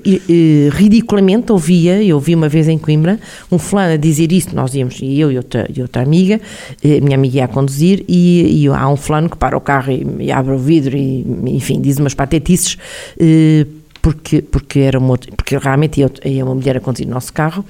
ridiculamente 0.71 1.51
ouvia, 1.51 2.03
eu 2.03 2.15
ouvi 2.15 2.35
uma 2.35 2.47
vez 2.47 2.67
em 2.67 2.77
Coimbra, 2.77 3.19
um 3.51 3.57
fulano 3.57 3.93
a 3.93 3.97
dizer 3.97 4.31
isso, 4.31 4.55
nós 4.55 4.75
íamos, 4.75 4.99
e 5.01 5.19
eu 5.19 5.31
e 5.31 5.37
outra, 5.37 5.67
e 5.75 5.81
outra 5.81 6.03
amiga, 6.03 6.39
a 6.83 7.03
minha 7.03 7.15
amiga 7.15 7.37
ia 7.37 7.45
a 7.45 7.47
conduzir, 7.47 8.05
e, 8.07 8.63
e, 8.63 8.67
há 8.67 8.87
um 8.87 8.95
fulano 8.95 9.29
que 9.29 9.37
para 9.37 9.57
o 9.57 9.61
carro 9.61 9.91
e, 9.91 10.05
e 10.25 10.31
abre 10.31 10.53
o 10.53 10.57
vidro 10.59 10.95
e, 10.95 11.25
enfim, 11.47 11.81
diz 11.81 11.97
umas 11.97 12.13
patetices, 12.13 12.77
eh, 13.19 13.65
porque, 14.01 14.41
porque, 14.41 14.79
era 14.79 14.99
uma, 14.99 15.17
porque 15.17 15.57
realmente 15.57 15.99
ia, 15.99 16.11
ia 16.25 16.45
uma 16.45 16.53
mulher 16.53 16.77
a 16.77 16.79
conduzir 16.79 17.07
o 17.07 17.09
nosso 17.09 17.33
carro, 17.33 17.65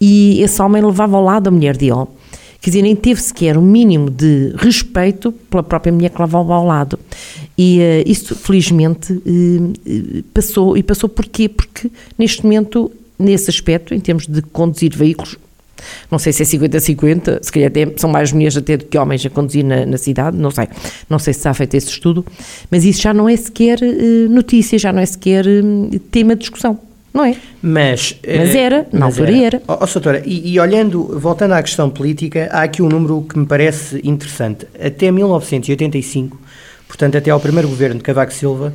e 0.00 0.42
esse 0.42 0.60
homem 0.60 0.82
levava 0.82 1.16
ao 1.16 1.22
lado 1.22 1.48
a 1.48 1.50
mulher 1.50 1.76
dele, 1.76 2.06
Quer 2.60 2.70
dizer, 2.70 2.82
nem 2.82 2.96
teve 2.96 3.20
sequer 3.20 3.56
um 3.56 3.62
mínimo 3.62 4.10
de 4.10 4.52
respeito 4.56 5.32
pela 5.32 5.62
própria 5.62 5.92
mulher 5.92 6.10
que 6.10 6.20
levava 6.20 6.54
ao 6.54 6.66
lado. 6.66 6.98
E 7.56 7.78
uh, 7.78 8.10
isso, 8.10 8.34
felizmente, 8.34 9.12
uh, 9.12 10.22
passou. 10.34 10.76
E 10.76 10.82
passou 10.82 11.08
porquê? 11.08 11.48
Porque, 11.48 11.90
neste 12.18 12.42
momento, 12.42 12.90
nesse 13.18 13.50
aspecto, 13.50 13.94
em 13.94 14.00
termos 14.00 14.26
de 14.26 14.42
conduzir 14.42 14.96
veículos, 14.96 15.36
não 16.10 16.18
sei 16.18 16.32
se 16.32 16.42
é 16.42 16.46
50-50, 16.46 17.42
se 17.42 17.52
calhar 17.52 17.68
até, 17.68 17.86
são 17.96 18.10
mais 18.10 18.32
mulheres 18.32 18.56
até 18.56 18.76
do 18.76 18.86
que 18.86 18.98
homens 18.98 19.24
a 19.24 19.30
conduzir 19.30 19.64
na, 19.64 19.84
na, 19.86 19.98
cidade, 19.98 20.36
não 20.36 20.50
sei. 20.50 20.68
Não 21.08 21.18
sei 21.18 21.32
se 21.32 21.40
está 21.40 21.54
feito 21.54 21.74
esse 21.74 21.88
estudo, 21.88 22.24
mas 22.70 22.84
isso 22.84 23.02
já 23.02 23.12
não 23.14 23.28
é 23.28 23.36
sequer 23.36 23.78
uh, 23.80 24.28
notícia, 24.28 24.78
já 24.78 24.92
não 24.92 25.00
é 25.00 25.06
sequer 25.06 25.44
tema 26.10 26.34
de 26.34 26.40
discussão 26.40 26.78
não 27.16 27.24
é? 27.24 27.34
Mas, 27.62 28.14
mas 28.26 28.54
eh, 28.54 28.58
era, 28.58 28.86
na 28.92 29.06
altura 29.06 29.30
era. 29.30 29.56
era. 29.56 29.62
Oh, 29.66 29.78
oh, 29.80 29.86
doutora, 29.86 30.22
e, 30.24 30.52
e, 30.52 30.60
olhando, 30.60 31.18
voltando 31.18 31.52
à 31.52 31.62
questão 31.62 31.88
política, 31.88 32.48
há 32.52 32.62
aqui 32.62 32.82
um 32.82 32.88
número 32.88 33.22
que 33.22 33.38
me 33.38 33.46
parece 33.46 34.00
interessante. 34.04 34.66
Até 34.78 35.10
1985, 35.10 36.38
portanto 36.86 37.16
até 37.16 37.30
ao 37.30 37.40
primeiro 37.40 37.68
governo 37.68 37.96
de 37.96 38.02
Cavaco 38.02 38.34
Silva, 38.34 38.74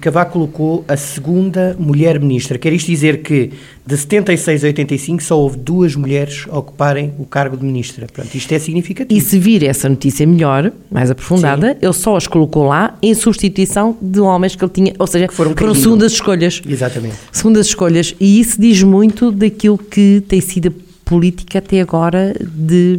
Cavaco 0.00 0.32
colocou 0.32 0.84
a 0.88 0.96
segunda 0.96 1.76
mulher 1.78 2.18
ministra. 2.18 2.58
Quer 2.58 2.72
isto 2.72 2.86
dizer 2.86 3.22
que 3.22 3.50
de 3.86 3.96
76 3.96 4.64
a 4.64 4.66
85 4.68 5.22
só 5.22 5.38
houve 5.38 5.58
duas 5.58 5.94
mulheres 5.94 6.46
a 6.50 6.58
ocuparem 6.58 7.12
o 7.18 7.26
cargo 7.26 7.56
de 7.56 7.64
ministra. 7.64 8.06
Pronto, 8.10 8.34
isto 8.34 8.52
é 8.52 8.58
significativo. 8.58 9.18
E 9.18 9.22
se 9.22 9.38
vir 9.38 9.62
essa 9.64 9.88
notícia 9.88 10.26
melhor, 10.26 10.72
mais 10.90 11.10
aprofundada, 11.10 11.72
Sim. 11.72 11.78
ele 11.82 11.92
só 11.92 12.16
as 12.16 12.26
colocou 12.26 12.64
lá 12.64 12.96
em 13.02 13.14
substituição 13.14 13.96
de 14.00 14.20
homens 14.20 14.56
que 14.56 14.64
ele 14.64 14.72
tinha, 14.72 14.94
ou 14.98 15.06
seja, 15.06 15.28
que 15.28 15.34
foram, 15.34 15.54
foram 15.54 15.74
segundas 15.74 16.12
escolhas. 16.12 16.62
Exatamente. 16.66 17.16
Segundas 17.30 17.66
escolhas. 17.66 18.14
E 18.18 18.40
isso 18.40 18.58
diz 18.58 18.82
muito 18.82 19.30
daquilo 19.30 19.76
que 19.76 20.22
tem 20.26 20.40
sido 20.40 20.74
política 21.14 21.60
até 21.60 21.80
agora 21.80 22.34
de, 22.40 22.98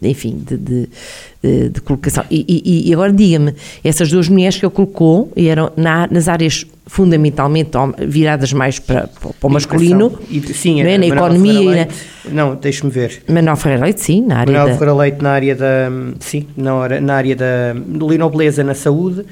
enfim, 0.00 0.42
de, 0.42 0.56
de, 0.56 1.68
de, 1.68 1.80
colocação. 1.82 2.24
E, 2.30 2.46
e, 2.48 2.88
e 2.88 2.94
agora 2.94 3.12
diga-me, 3.12 3.54
essas 3.84 4.10
duas 4.10 4.26
mulheres 4.26 4.58
que 4.58 4.64
ele 4.64 4.72
colocou 4.72 5.30
eram 5.36 5.70
na, 5.76 6.08
nas 6.10 6.28
áreas 6.28 6.64
fundamentalmente 6.86 7.72
viradas 8.08 8.54
mais 8.54 8.78
para, 8.78 9.06
para 9.06 9.32
o 9.42 9.50
masculino, 9.50 10.18
e, 10.30 10.40
sim, 10.54 10.80
é, 10.80 10.96
na 10.96 11.06
economia 11.06 11.60
e 11.60 11.76
na... 11.76 11.88
Não, 12.32 12.54
deixe-me 12.54 12.90
ver. 12.90 13.22
Manuel 13.28 13.56
Ferreira 13.56 13.84
Leite, 13.84 14.00
sim, 14.00 14.22
na 14.22 14.38
área 14.38 14.52
Manuel 14.52 14.68
da... 14.68 14.78
Ferreira 14.78 14.94
Leite 14.94 15.22
na 15.22 15.30
área 15.30 15.54
da... 15.54 15.90
Sim, 16.20 16.46
na, 16.56 17.00
na 17.02 17.14
área 17.14 17.36
da 17.36 17.74
linobleza 18.08 18.64
na 18.64 18.74
saúde 18.74 19.26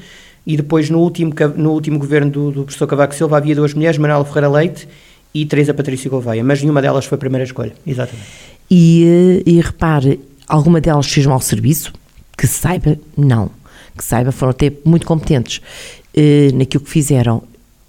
e 0.46 0.58
depois 0.58 0.90
no 0.90 0.98
último, 0.98 1.32
no 1.56 1.72
último 1.72 1.98
governo 1.98 2.30
do, 2.30 2.50
do 2.50 2.64
professor 2.64 2.86
Cavaco 2.86 3.14
Silva 3.14 3.38
havia 3.38 3.54
duas 3.54 3.72
mulheres, 3.72 3.96
Manuel 3.96 4.26
Ferreira 4.26 4.50
Leite 4.50 4.86
e 5.34 5.46
Teresa 5.46 5.72
Patrícia 5.72 6.10
Gouveia, 6.10 6.42
mas 6.42 6.60
nenhuma 6.60 6.82
delas 6.82 7.04
foi 7.04 7.16
a 7.16 7.18
primeira 7.18 7.44
escolha, 7.44 7.72
exatamente. 7.86 8.28
E, 8.70 9.42
e 9.46 9.60
repare, 9.60 10.20
alguma 10.48 10.80
delas 10.80 11.06
fez 11.10 11.26
mau 11.26 11.40
serviço? 11.40 11.92
Que 12.36 12.46
saiba, 12.46 12.98
não. 13.16 13.50
Que 13.96 14.04
saiba, 14.04 14.32
foram 14.32 14.50
até 14.50 14.72
muito 14.84 15.06
competentes 15.06 15.60
eh, 16.14 16.50
naquilo 16.54 16.84
que 16.84 16.90
fizeram. 16.90 17.42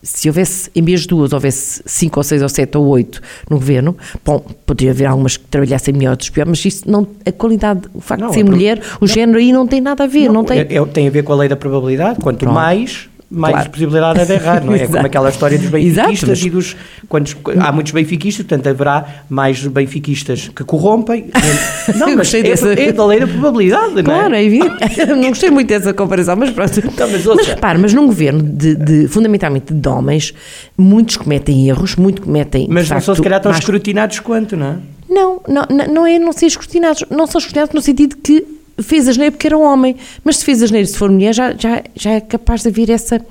Se 0.03 0.27
houvesse, 0.27 0.69
em 0.75 0.81
vez 0.81 1.01
de 1.01 1.07
duas, 1.07 1.31
houvesse 1.31 1.83
cinco 1.85 2.19
ou 2.19 2.23
seis 2.23 2.41
ou 2.41 2.49
sete 2.49 2.75
ou 2.75 2.87
oito 2.87 3.21
no 3.47 3.57
governo, 3.57 3.95
bom, 4.25 4.39
poderia 4.65 4.91
haver 4.91 5.05
algumas 5.05 5.37
que 5.37 5.45
trabalhassem 5.45 5.93
melhor, 5.93 6.11
outras 6.11 6.31
pior, 6.31 6.47
mas 6.47 6.65
isso 6.65 6.89
não, 6.89 7.07
a 7.23 7.31
qualidade, 7.31 7.81
o 7.93 8.01
facto 8.01 8.21
não, 8.21 8.29
de 8.29 8.33
ser 8.33 8.43
mulher, 8.43 8.81
o 8.99 9.05
não, 9.05 9.07
género 9.07 9.37
aí 9.37 9.53
não 9.53 9.67
tem 9.67 9.79
nada 9.79 10.03
a 10.05 10.07
ver, 10.07 10.25
não, 10.25 10.35
não 10.35 10.43
tem. 10.43 10.57
É, 10.57 10.61
é, 10.61 10.85
tem 10.87 11.07
a 11.07 11.11
ver 11.11 11.21
com 11.23 11.33
a 11.33 11.35
lei 11.35 11.47
da 11.47 11.55
probabilidade, 11.55 12.19
quanto 12.19 12.39
Pronto. 12.39 12.55
mais 12.55 13.07
mais 13.31 13.53
claro. 13.53 13.69
possibilidade 13.69 14.19
é 14.19 14.25
de 14.25 14.33
errar, 14.33 14.63
não 14.63 14.73
é? 14.73 14.81
é 14.83 14.87
como 14.87 15.05
aquela 15.05 15.29
história 15.29 15.57
dos 15.57 15.69
benfiquistas 15.69 16.29
Exato, 16.29 16.47
e 16.47 16.49
dos. 16.49 16.75
Quando, 17.07 17.31
há 17.59 17.71
muitos 17.71 17.93
benfiquistas, 17.93 18.45
portanto 18.45 18.67
haverá 18.67 19.23
mais 19.29 19.65
benfiquistas 19.65 20.49
que 20.49 20.63
corrompem. 20.65 21.27
Não, 21.95 22.15
mas 22.17 22.33
é, 22.33 22.43
dessa... 22.43 22.73
é 22.73 22.91
da 22.91 23.05
lei 23.05 23.21
da 23.21 23.27
probabilidade, 23.27 23.93
não 23.93 23.99
é? 23.99 24.03
Claro, 24.03 24.35
é 24.35 24.43
evidente. 24.43 25.05
não 25.07 25.29
gostei 25.29 25.49
muito 25.49 25.67
dessa 25.67 25.93
comparação, 25.93 26.35
mas 26.35 26.49
pronto. 26.49 26.79
Então, 26.79 27.09
mas, 27.09 27.25
mas 27.25 27.47
repare, 27.47 27.79
mas 27.79 27.93
num 27.93 28.07
governo 28.07 28.41
de, 28.41 28.75
de, 28.75 29.07
fundamentalmente 29.07 29.73
de 29.73 29.89
homens, 29.89 30.33
muitos 30.77 31.17
cometem 31.17 31.69
erros, 31.69 31.95
muitos 31.95 32.25
cometem. 32.25 32.67
Mas 32.69 32.89
não 32.89 32.99
são 32.99 33.15
se 33.15 33.21
calhar 33.21 33.39
tão 33.39 33.51
mais... 33.51 33.61
escrutinados 33.61 34.19
quanto, 34.19 34.57
não 34.57 34.65
é? 34.67 34.77
Não, 35.09 35.41
não, 35.47 35.87
não 35.87 36.07
é 36.07 36.17
não 36.17 36.31
ser 36.31 36.47
escrutinados, 36.47 37.03
não 37.09 37.27
são 37.27 37.39
escrutinados 37.39 37.73
no 37.73 37.81
sentido 37.81 38.15
que 38.17 38.45
fez 38.83 39.07
asneira 39.07 39.31
porque 39.31 39.47
era 39.47 39.57
um 39.57 39.63
homem, 39.63 39.95
mas 40.23 40.37
se 40.37 40.45
fez 40.45 40.61
asneira 40.61 40.85
se 40.87 40.97
for 40.97 41.09
mulher, 41.09 41.33
já, 41.33 41.53
já, 41.53 41.83
já 41.95 42.11
é 42.11 42.21
capaz 42.21 42.61
de 42.61 42.69
haver 42.69 42.89
essa. 42.89 43.21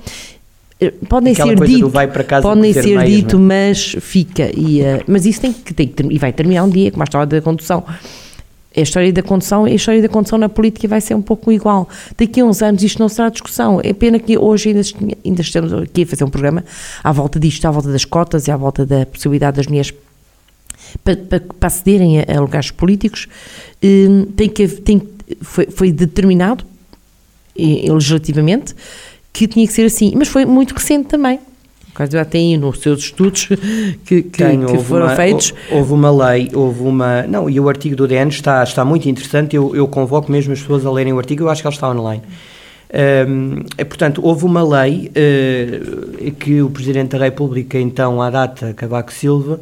Eh, 0.79 0.91
podem 1.07 1.33
Aquela 1.33 1.57
ser 1.57 1.65
dito, 1.65 1.91
podem 2.41 2.73
ser 2.73 2.97
meias, 2.97 3.09
dito, 3.09 3.35
é? 3.35 3.39
mas 3.39 3.95
fica. 3.99 4.49
E, 4.55 4.81
uh, 4.81 5.03
mas 5.07 5.25
isso 5.25 5.41
tem 5.41 5.53
que, 5.53 5.73
tem 5.73 5.87
que 5.87 6.03
e 6.09 6.17
vai 6.17 6.33
terminar 6.33 6.63
um 6.63 6.69
dia, 6.69 6.91
como 6.91 7.03
a 7.03 7.05
história 7.05 7.27
da 7.27 7.41
condução. 7.41 7.85
A 8.75 8.79
história 8.79 9.11
da 9.11 9.21
condução, 9.21 9.65
a 9.65 9.69
história 9.69 10.01
da 10.01 10.07
condução 10.07 10.39
na 10.39 10.47
política 10.47 10.87
vai 10.87 11.01
ser 11.01 11.13
um 11.13 11.21
pouco 11.21 11.51
igual. 11.51 11.89
Daqui 12.17 12.39
a 12.39 12.45
uns 12.45 12.61
anos 12.61 12.81
isto 12.81 12.99
não 12.99 13.09
será 13.09 13.27
discussão. 13.27 13.81
É 13.83 13.91
pena 13.91 14.17
que 14.17 14.37
hoje 14.37 14.69
ainda, 14.69 14.81
ainda 15.25 15.41
estamos 15.41 15.73
aqui 15.73 16.03
a 16.03 16.07
fazer 16.07 16.23
um 16.23 16.29
programa 16.29 16.63
à 17.03 17.11
volta 17.11 17.37
disto, 17.37 17.65
à 17.65 17.71
volta 17.71 17.91
das 17.91 18.05
cotas 18.05 18.47
e 18.47 18.51
à 18.51 18.55
volta 18.55 18.85
da 18.85 19.05
possibilidade 19.05 19.57
das 19.57 19.67
mulheres 19.67 19.93
para, 21.03 21.17
para, 21.17 21.39
para 21.41 21.67
acederem 21.67 22.19
a, 22.19 22.25
a 22.37 22.39
lugares 22.39 22.71
políticos. 22.71 23.27
Uh, 23.83 24.25
tem 24.37 24.47
que, 24.47 24.67
tem, 24.67 25.01
foi, 25.41 25.67
foi 25.67 25.91
determinado 25.91 26.65
legislativamente 27.57 28.75
que 29.31 29.47
tinha 29.47 29.65
que 29.65 29.73
ser 29.73 29.85
assim, 29.85 30.13
mas 30.15 30.27
foi 30.27 30.45
muito 30.45 30.73
recente 30.73 31.07
também. 31.07 31.39
Caso 31.93 32.13
já 32.13 32.23
tem 32.23 32.57
nos 32.57 32.79
seus 32.79 32.99
estudos 32.99 33.47
que, 34.05 34.23
que, 34.23 34.23
tem, 34.23 34.65
que 34.65 34.77
foram 34.79 35.07
uma, 35.07 35.15
feitos. 35.15 35.53
Houve 35.69 35.93
uma 35.93 36.29
lei, 36.29 36.49
houve 36.53 36.81
uma. 36.81 37.23
Não, 37.23 37.49
e 37.49 37.59
o 37.59 37.67
artigo 37.67 37.95
do 37.95 38.07
DN 38.07 38.29
está, 38.31 38.63
está 38.63 38.85
muito 38.85 39.09
interessante. 39.09 39.55
Eu, 39.55 39.75
eu 39.75 39.87
convoco 39.87 40.31
mesmo 40.31 40.53
as 40.53 40.61
pessoas 40.61 40.85
a 40.85 40.91
lerem 40.91 41.11
o 41.13 41.17
artigo, 41.17 41.43
eu 41.43 41.49
acho 41.49 41.61
que 41.61 41.67
ele 41.67 41.75
está 41.75 41.89
online. 41.89 42.23
É, 42.93 43.83
portanto, 43.85 44.21
houve 44.23 44.43
uma 44.43 44.63
lei 44.63 45.09
uh, 45.09 46.31
que 46.33 46.61
o 46.61 46.69
Presidente 46.69 47.11
da 47.11 47.23
República, 47.23 47.79
então, 47.79 48.21
à 48.21 48.29
data, 48.29 48.73
Cavaco 48.73 49.13
Silva, 49.13 49.61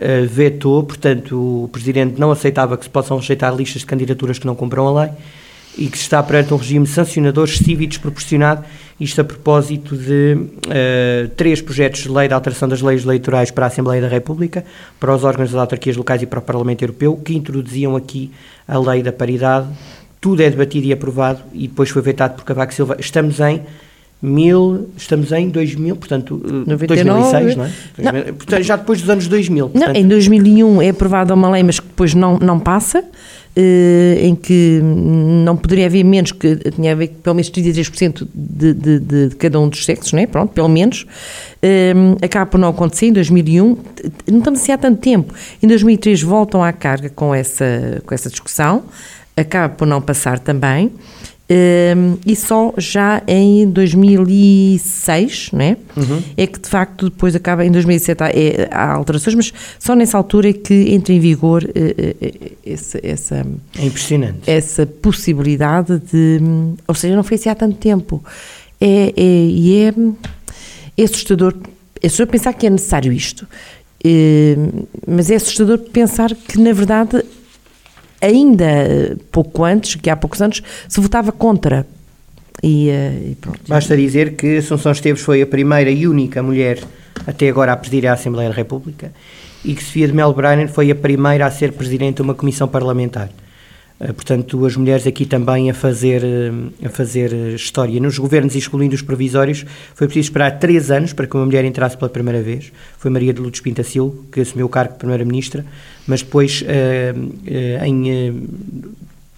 uh, 0.00 0.26
vetou, 0.26 0.82
portanto, 0.82 1.64
o 1.64 1.68
Presidente 1.68 2.18
não 2.18 2.30
aceitava 2.30 2.76
que 2.76 2.84
se 2.84 2.90
possam 2.90 3.16
rejeitar 3.18 3.54
listas 3.54 3.80
de 3.80 3.86
candidaturas 3.86 4.38
que 4.38 4.46
não 4.46 4.54
cumpram 4.54 4.86
a 4.88 5.02
lei 5.02 5.12
e 5.76 5.88
que 5.88 5.96
está 5.96 6.22
perante 6.22 6.54
um 6.54 6.56
regime 6.56 6.86
sancionador 6.86 7.44
excessivo 7.44 7.82
e 7.82 7.86
desproporcionado, 7.86 8.64
isto 8.98 9.20
a 9.20 9.24
propósito 9.24 9.94
de 9.94 10.34
uh, 10.34 11.28
três 11.36 11.60
projetos 11.60 12.02
de 12.02 12.08
lei 12.08 12.28
de 12.28 12.34
alteração 12.34 12.66
das 12.66 12.80
leis 12.80 13.04
eleitorais 13.04 13.50
para 13.50 13.66
a 13.66 13.68
Assembleia 13.68 14.00
da 14.00 14.08
República, 14.08 14.64
para 14.98 15.14
os 15.14 15.22
órgãos 15.22 15.50
das 15.50 15.60
autarquias 15.60 15.96
locais 15.96 16.22
e 16.22 16.26
para 16.26 16.38
o 16.38 16.42
Parlamento 16.42 16.82
Europeu, 16.82 17.16
que 17.16 17.34
introduziam 17.34 17.94
aqui 17.94 18.30
a 18.66 18.78
lei 18.78 19.02
da 19.02 19.12
paridade. 19.12 19.68
Tudo 20.18 20.40
é 20.42 20.48
debatido 20.48 20.86
e 20.86 20.92
aprovado 20.92 21.42
e 21.52 21.68
depois 21.68 21.90
foi 21.90 22.00
vetado 22.00 22.36
por 22.36 22.44
Cavaco 22.44 22.72
Silva. 22.72 22.96
Estamos 22.98 23.38
em 23.40 23.60
Mil, 24.22 24.88
estamos 24.96 25.30
em 25.30 25.50
2000, 25.50 25.96
portanto, 25.96 26.40
99, 26.66 26.86
2006, 26.86 27.56
não 27.56 27.64
é? 27.64 27.70
Não. 27.98 28.34
Portanto, 28.34 28.62
já 28.62 28.76
depois 28.76 29.00
dos 29.00 29.10
anos 29.10 29.28
2000. 29.28 29.68
Portanto. 29.68 29.94
Não, 29.94 30.00
em 30.00 30.08
2001 30.08 30.82
é 30.82 30.88
aprovada 30.88 31.34
uma 31.34 31.50
lei, 31.50 31.62
mas 31.62 31.78
que 31.78 31.86
depois 31.86 32.14
não, 32.14 32.38
não 32.38 32.58
passa. 32.58 33.04
eh, 33.56 34.18
em 34.20 34.34
que 34.34 34.80
não 34.82 35.56
poderia 35.56 35.86
haver 35.86 36.04
menos, 36.04 36.30
que 36.30 36.56
tinha 36.70 36.92
a 36.92 36.94
ver 36.94 37.08
pelo 37.22 37.34
menos 37.34 37.50
33% 37.50 38.28
de, 38.34 38.74
de, 38.74 39.00
de, 39.00 39.28
de 39.28 39.36
cada 39.36 39.58
um 39.58 39.68
dos 39.68 39.84
sexos, 39.84 40.12
não 40.12 40.20
é? 40.20 40.26
Pronto, 40.26 40.52
pelo 40.52 40.68
menos. 40.68 41.06
Um, 41.96 42.16
acaba 42.22 42.46
por 42.46 42.58
não 42.58 42.68
acontecer 42.68 43.06
em 43.06 43.12
2001, 43.12 43.78
não 44.30 44.38
estamos 44.38 44.60
assim 44.60 44.72
há 44.72 44.78
tanto 44.78 45.00
tempo. 45.00 45.34
Em 45.62 45.66
2003 45.66 46.22
voltam 46.22 46.62
à 46.62 46.72
carga 46.72 47.08
com 47.08 47.34
essa, 47.34 48.02
com 48.04 48.14
essa 48.14 48.28
discussão, 48.28 48.84
acaba 49.36 49.72
por 49.74 49.86
não 49.86 50.00
passar 50.02 50.38
também. 50.38 50.92
Um, 51.48 52.18
e 52.26 52.34
só 52.34 52.74
já 52.76 53.22
em 53.24 53.70
2006, 53.70 55.52
né? 55.52 55.76
Uhum. 55.96 56.20
É 56.36 56.44
que 56.44 56.58
de 56.58 56.68
facto 56.68 57.08
depois 57.08 57.36
acaba, 57.36 57.64
em 57.64 57.70
2007 57.70 58.20
há, 58.20 58.30
é, 58.30 58.68
há, 58.68 58.92
alterações, 58.94 59.36
mas 59.36 59.52
só 59.78 59.94
nessa 59.94 60.18
altura 60.18 60.50
é 60.50 60.52
que 60.52 60.74
entra 60.92 61.14
em 61.14 61.20
vigor 61.20 61.62
uh, 61.62 61.68
uh, 61.68 62.56
essa, 62.66 62.98
essa, 63.00 63.46
é 63.78 63.86
impressionante. 63.86 64.50
essa 64.50 64.84
possibilidade 64.86 66.00
de. 66.10 66.40
Ou 66.88 66.94
seja, 66.96 67.14
não 67.14 67.22
foi 67.22 67.36
assim 67.36 67.48
há 67.48 67.54
tanto 67.54 67.76
tempo. 67.76 68.24
É, 68.80 69.12
é, 69.16 69.46
e 69.46 69.84
é, 69.84 69.94
é 70.98 71.04
assustador, 71.04 71.54
é 72.02 72.08
assustador 72.08 72.32
pensar 72.32 72.54
que 72.54 72.66
é 72.66 72.70
necessário 72.70 73.12
isto. 73.12 73.46
É, 74.04 74.56
mas 75.06 75.30
é 75.30 75.36
assustador 75.36 75.78
pensar 75.78 76.34
que, 76.34 76.58
na 76.58 76.72
verdade, 76.72 77.24
ainda 78.20 79.16
pouco 79.30 79.64
antes, 79.64 79.94
que 79.94 80.10
há 80.10 80.16
poucos 80.16 80.40
anos, 80.40 80.62
se 80.88 81.00
votava 81.00 81.32
contra. 81.32 81.86
E, 82.62 82.88
eh, 82.88 83.30
e 83.30 83.34
pronto. 83.34 83.60
Basta 83.68 83.96
dizer 83.96 84.34
que 84.34 84.58
Assunção 84.58 84.92
Esteves 84.92 85.22
foi 85.22 85.42
a 85.42 85.46
primeira 85.46 85.90
e 85.90 86.06
única 86.06 86.42
mulher 86.42 86.78
até 87.26 87.48
agora 87.48 87.72
a 87.72 87.76
presidir 87.76 88.08
a 88.08 88.14
Assembleia 88.14 88.48
da 88.48 88.54
República 88.54 89.12
e 89.64 89.74
que 89.74 89.82
Sofia 89.82 90.06
de 90.06 90.14
Mel 90.14 90.32
Breiner 90.32 90.68
foi 90.68 90.90
a 90.90 90.94
primeira 90.94 91.46
a 91.46 91.50
ser 91.50 91.72
presidente 91.72 92.16
de 92.16 92.22
uma 92.22 92.34
comissão 92.34 92.68
parlamentar. 92.68 93.28
Eh, 93.98 94.12
portanto, 94.12 94.64
as 94.66 94.76
mulheres 94.76 95.06
aqui 95.06 95.24
também 95.24 95.70
a 95.70 95.74
fazer, 95.74 96.22
eh, 96.22 96.86
a 96.86 96.88
fazer 96.88 97.32
história. 97.54 97.98
Nos 98.00 98.18
governos, 98.18 98.54
excluindo 98.54 98.94
os 98.94 99.02
provisórios, 99.02 99.64
foi 99.94 100.06
preciso 100.06 100.26
esperar 100.26 100.58
três 100.58 100.90
anos 100.90 101.12
para 101.12 101.26
que 101.26 101.34
uma 101.34 101.46
mulher 101.46 101.64
entrasse 101.64 101.96
pela 101.96 102.10
primeira 102.10 102.42
vez. 102.42 102.70
Foi 102.98 103.10
Maria 103.10 103.32
de 103.32 103.40
Lourdes 103.40 103.60
Pintacil, 103.60 104.26
que 104.30 104.40
assumiu 104.40 104.66
o 104.66 104.68
cargo 104.68 104.92
de 104.92 104.98
Primeira-Ministra, 104.98 105.64
mas 106.06 106.22
depois, 106.22 106.62
eh, 106.66 107.14
em, 107.84 108.46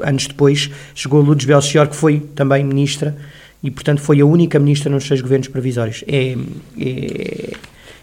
anos 0.00 0.26
depois, 0.26 0.70
chegou 0.94 1.22
Lourdes 1.22 1.46
Belchior, 1.46 1.88
que 1.88 1.96
foi 1.96 2.20
também 2.34 2.64
Ministra, 2.64 3.16
e, 3.62 3.70
portanto, 3.70 4.00
foi 4.00 4.20
a 4.20 4.26
única 4.26 4.58
Ministra 4.58 4.90
nos 4.90 5.04
seis 5.06 5.20
governos 5.20 5.48
provisórios. 5.48 6.04
É, 6.06 6.36
é, 6.78 7.52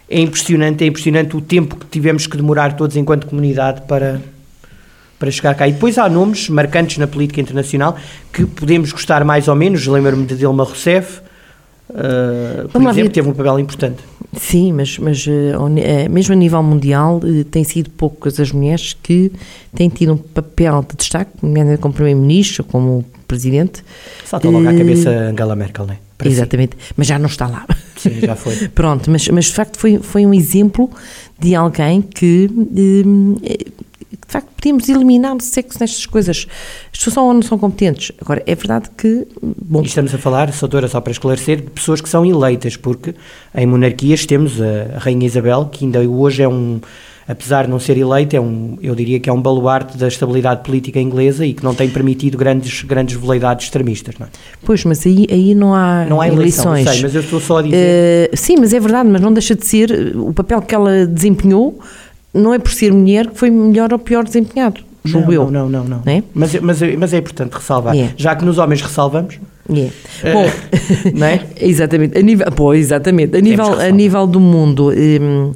é 0.08 0.20
impressionante, 0.20 0.84
é 0.84 0.86
impressionante 0.86 1.36
o 1.36 1.40
tempo 1.40 1.76
que 1.76 1.86
tivemos 1.86 2.26
que 2.26 2.36
demorar 2.36 2.76
todos 2.76 2.96
enquanto 2.96 3.26
comunidade 3.26 3.82
para 3.82 4.20
para 5.18 5.30
chegar 5.30 5.54
cá. 5.54 5.66
E 5.68 5.72
depois 5.72 5.98
há 5.98 6.08
nomes 6.08 6.48
marcantes 6.48 6.98
na 6.98 7.06
política 7.06 7.40
internacional 7.40 7.96
que 8.32 8.44
podemos 8.44 8.92
gostar 8.92 9.24
mais 9.24 9.48
ou 9.48 9.54
menos. 9.54 9.86
Lembro-me 9.86 10.26
de 10.26 10.36
Dilma 10.36 10.64
Rousseff, 10.64 11.20
uh, 11.90 12.68
por 12.68 12.82
exemplo, 12.82 13.04
ver. 13.04 13.08
teve 13.10 13.28
um 13.28 13.34
papel 13.34 13.60
importante. 13.60 14.02
Sim, 14.36 14.72
mas, 14.72 14.98
mas 14.98 15.26
uh, 15.26 16.10
mesmo 16.10 16.34
a 16.34 16.36
nível 16.36 16.62
mundial 16.62 17.20
uh, 17.22 17.44
tem 17.44 17.64
sido 17.64 17.90
poucas 17.90 18.38
as 18.38 18.52
mulheres 18.52 18.94
que 19.02 19.32
têm 19.74 19.88
tido 19.88 20.12
um 20.12 20.16
papel 20.16 20.84
de 20.88 20.96
destaque, 20.96 21.30
como 21.80 21.94
Primeiro-Ministro, 21.94 22.64
como 22.64 23.04
Presidente. 23.26 23.82
Salta 24.24 24.48
logo 24.48 24.68
à 24.68 24.74
cabeça 24.74 25.10
Angela 25.10 25.56
Merkel, 25.56 25.86
não 25.86 25.94
é? 25.94 25.98
Para 26.18 26.28
Exatamente, 26.28 26.76
si. 26.78 26.94
mas 26.96 27.06
já 27.06 27.18
não 27.18 27.26
está 27.26 27.46
lá. 27.46 27.66
Sim, 27.96 28.20
já 28.20 28.34
foi. 28.34 28.68
Pronto, 28.74 29.10
mas, 29.10 29.28
mas 29.28 29.46
de 29.46 29.52
facto 29.52 29.78
foi, 29.78 29.98
foi 29.98 30.24
um 30.24 30.32
exemplo 30.32 30.90
de 31.38 31.54
alguém 31.54 32.00
que 32.00 32.48
de 34.26 34.32
facto 34.32 34.48
podíamos 34.56 34.88
eliminar 34.88 35.36
o 35.36 35.40
sexo 35.40 35.78
nestas 35.80 36.04
coisas. 36.06 36.46
As 36.92 36.98
pessoas 36.98 37.14
são 37.14 37.26
ou 37.26 37.34
não 37.34 37.42
são 37.42 37.56
competentes. 37.58 38.10
Agora, 38.20 38.42
é 38.46 38.54
verdade 38.54 38.90
que. 38.96 39.26
Bom, 39.40 39.82
e 39.82 39.86
estamos 39.86 40.12
a 40.14 40.18
falar, 40.18 40.52
Soutora, 40.52 40.88
só 40.88 41.00
para 41.00 41.12
esclarecer, 41.12 41.58
de 41.60 41.70
pessoas 41.70 42.00
que 42.00 42.08
são 42.08 42.26
eleitas, 42.26 42.76
porque 42.76 43.14
em 43.54 43.66
monarquias 43.66 44.26
temos 44.26 44.60
a 44.60 44.98
Rainha 44.98 45.26
Isabel, 45.26 45.66
que 45.66 45.84
ainda 45.84 46.00
hoje 46.00 46.42
é 46.42 46.48
um. 46.48 46.80
Apesar 47.28 47.64
de 47.64 47.70
não 47.70 47.80
ser 47.80 47.98
eleita, 47.98 48.36
é 48.36 48.40
um, 48.40 48.78
eu 48.80 48.94
diria 48.94 49.18
que 49.18 49.28
é 49.28 49.32
um 49.32 49.42
baluarte 49.42 49.98
da 49.98 50.06
estabilidade 50.06 50.62
política 50.62 51.00
inglesa 51.00 51.44
e 51.44 51.54
que 51.54 51.64
não 51.64 51.74
tem 51.74 51.90
permitido 51.90 52.38
grandes, 52.38 52.84
grandes 52.84 53.16
veleidades 53.16 53.64
extremistas, 53.66 54.14
não 54.16 54.28
é? 54.28 54.30
Pois, 54.64 54.84
mas 54.84 55.04
aí, 55.04 55.26
aí 55.28 55.52
não 55.52 55.74
há 55.74 56.04
Não 56.04 56.20
há 56.20 56.28
eleição, 56.28 56.70
eleições. 56.70 56.94
sei, 56.94 57.02
mas 57.02 57.14
eu 57.16 57.22
estou 57.22 57.40
só 57.40 57.58
a 57.58 57.62
dizer... 57.62 58.30
Uh, 58.32 58.36
sim, 58.36 58.54
mas 58.60 58.72
é 58.72 58.78
verdade, 58.78 59.08
mas 59.08 59.20
não 59.20 59.32
deixa 59.32 59.56
de 59.56 59.66
ser 59.66 60.16
o 60.16 60.32
papel 60.32 60.62
que 60.62 60.72
ela 60.72 61.04
desempenhou 61.04 61.80
não 62.32 62.52
é 62.52 62.58
por 62.58 62.72
ser 62.72 62.92
mulher 62.92 63.28
que 63.28 63.38
foi 63.38 63.50
melhor 63.50 63.92
ou 63.92 63.98
pior 63.98 64.24
desempenhado, 64.24 64.82
julgo 65.04 65.26
não, 65.26 65.32
eu. 65.32 65.50
Não, 65.50 65.68
não, 65.68 65.84
não. 65.84 66.02
não. 66.04 66.12
É? 66.12 66.22
Mas, 66.34 66.54
mas, 66.60 66.80
mas 66.98 67.12
é 67.14 67.18
importante 67.18 67.54
ressalvar. 67.54 67.94
Yeah. 67.94 68.14
Já 68.16 68.36
que 68.36 68.44
nos 68.44 68.58
homens 68.58 68.82
ressalvamos. 68.82 69.38
Yeah. 69.68 69.92
Bom, 70.32 70.46
não 71.14 71.26
é? 71.26 71.46
exatamente. 71.60 72.18
A 72.18 72.22
nível, 72.22 72.46
pô, 72.52 72.74
exatamente. 72.74 73.36
A 73.36 73.40
nível, 73.40 73.80
a 73.80 73.90
nível 73.90 74.26
do 74.26 74.40
mundo, 74.40 74.90
um, 74.90 75.52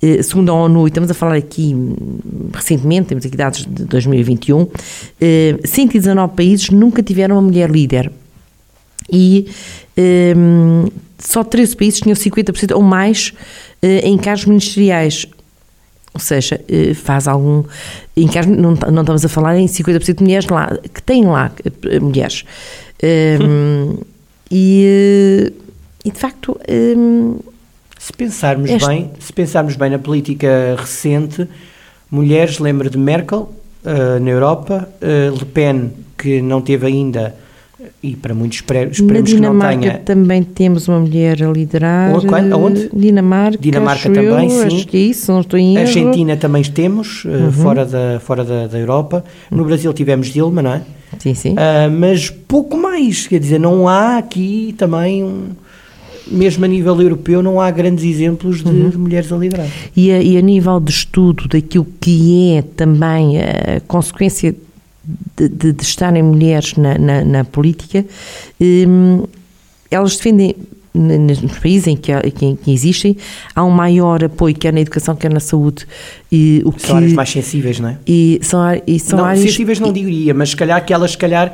eh, 0.00 0.22
segundo 0.22 0.50
a 0.50 0.54
ONU, 0.54 0.86
e 0.86 0.88
estamos 0.88 1.10
a 1.10 1.14
falar 1.14 1.36
aqui 1.36 1.74
hum, 1.74 2.48
recentemente, 2.52 3.08
temos 3.08 3.26
aqui 3.26 3.36
dados 3.36 3.66
de 3.68 3.84
2021, 3.84 4.66
119 5.64 6.34
países 6.34 6.70
nunca 6.70 7.02
tiveram 7.02 7.36
uma 7.36 7.42
mulher 7.42 7.70
líder. 7.70 8.10
E 9.10 9.48
um, 10.36 10.86
só 11.18 11.44
13 11.44 11.76
países 11.76 12.00
tinham 12.00 12.16
50% 12.16 12.74
ou 12.74 12.82
mais 12.82 13.32
eh, 13.80 14.08
em 14.08 14.16
cargos 14.16 14.46
ministeriais. 14.46 15.26
Ou 16.14 16.20
seja, 16.20 16.60
eh, 16.68 16.94
faz 16.94 17.26
algum. 17.26 17.64
Em 18.16 18.28
caso, 18.28 18.50
não, 18.50 18.74
não 18.90 19.02
estamos 19.02 19.24
a 19.24 19.28
falar 19.28 19.56
em 19.56 19.66
50% 19.66 20.18
de 20.18 20.22
mulheres 20.22 20.46
lá, 20.48 20.78
que 20.92 21.02
têm 21.02 21.24
lá 21.24 21.50
eh, 21.84 21.98
mulheres. 22.00 22.44
Um, 23.02 23.98
e, 24.50 24.84
eh, 24.84 25.52
e, 26.04 26.10
de 26.10 26.18
facto. 26.18 26.58
Um, 26.68 27.38
se 27.98 28.12
pensarmos 28.12 28.68
este... 28.68 28.86
bem, 28.86 29.10
se 29.20 29.32
pensarmos 29.32 29.76
bem 29.76 29.90
na 29.90 29.98
política 29.98 30.74
recente, 30.76 31.48
mulheres, 32.10 32.58
lembra 32.58 32.90
de 32.90 32.98
Merkel 32.98 33.52
uh, 33.84 34.20
na 34.20 34.28
Europa, 34.28 34.88
uh, 35.00 35.38
Le 35.38 35.44
Pen, 35.44 35.92
que 36.18 36.42
não 36.42 36.60
teve 36.60 36.88
ainda 36.88 37.34
e 38.02 38.16
para 38.16 38.34
muitos 38.34 38.58
esperemos 38.58 39.32
que 39.32 39.40
não 39.40 39.58
tenha... 39.58 39.98
também 39.98 40.42
temos 40.42 40.88
uma 40.88 41.00
mulher 41.00 41.42
a 41.42 41.50
liderar. 41.50 42.14
Onde? 42.14 42.52
Aonde? 42.52 42.90
Dinamarca. 42.92 43.58
Dinamarca 43.58 44.10
também, 44.10 44.50
eu, 44.50 44.70
sim. 44.70 44.76
Acho 44.76 44.86
que 44.86 44.96
é 44.96 45.00
isso, 45.00 45.32
não 45.32 45.40
estou 45.40 45.58
em 45.58 45.76
erro. 45.76 45.86
Argentina 45.86 46.36
também 46.36 46.62
temos, 46.64 47.24
eh, 47.26 47.28
uhum. 47.28 47.52
fora, 47.52 47.84
da, 47.84 48.20
fora 48.20 48.44
da, 48.44 48.66
da 48.66 48.78
Europa. 48.78 49.24
No 49.50 49.64
Brasil 49.64 49.92
tivemos 49.92 50.28
Dilma, 50.28 50.62
não 50.62 50.72
é? 50.74 50.82
Sim, 51.18 51.34
sim. 51.34 51.52
Uh, 51.52 51.90
mas 51.90 52.30
pouco 52.30 52.76
mais, 52.76 53.26
quer 53.26 53.38
dizer, 53.38 53.60
não 53.60 53.88
há 53.88 54.18
aqui 54.18 54.74
também 54.78 55.22
um 55.22 55.50
mesmo 56.30 56.64
a 56.64 56.68
nível 56.68 57.00
europeu, 57.00 57.42
não 57.42 57.60
há 57.60 57.70
grandes 57.70 58.04
exemplos 58.04 58.62
de, 58.62 58.70
uhum. 58.70 58.92
mulheres 58.96 59.32
a 59.32 59.36
liderar. 59.36 59.66
E 59.94 60.10
a, 60.10 60.22
e 60.22 60.36
a, 60.36 60.40
nível 60.40 60.80
de 60.80 60.90
estudo 60.90 61.48
daquilo 61.48 61.86
que 62.00 62.54
é 62.54 62.62
também 62.62 63.40
a 63.40 63.80
consequência 63.86 64.54
de, 65.36 65.48
de, 65.48 65.72
de 65.72 65.82
estarem 65.82 66.22
mulheres 66.22 66.74
na, 66.76 66.96
na, 66.98 67.24
na 67.24 67.44
política, 67.44 68.04
um, 68.60 69.24
elas 69.90 70.16
defendem 70.16 70.54
nos 70.94 71.40
países 71.58 71.86
em 71.86 71.96
que, 71.96 72.12
que, 72.32 72.56
que, 72.56 72.72
existem, 72.72 73.16
há 73.54 73.64
um 73.64 73.70
maior 73.70 74.22
apoio, 74.22 74.54
quer 74.54 74.72
na 74.72 74.80
educação, 74.80 75.16
quer 75.16 75.32
na 75.32 75.40
saúde. 75.40 75.86
E, 76.30 76.62
o 76.64 76.72
são 76.72 76.78
que, 76.78 76.92
áreas 76.92 77.12
mais 77.14 77.30
sensíveis, 77.30 77.80
não 77.80 77.88
é? 77.88 77.98
E 78.06 78.38
são, 78.42 78.60
e 78.86 79.00
são 79.00 79.18
não, 79.18 79.24
áreas... 79.24 79.42
Sensíveis 79.42 79.80
não 79.80 79.92
diria, 79.92 80.34
mas 80.34 80.50
se 80.50 80.56
calhar 80.56 80.84
que 80.84 80.92
elas, 80.92 81.12
se 81.12 81.18
calhar... 81.18 81.52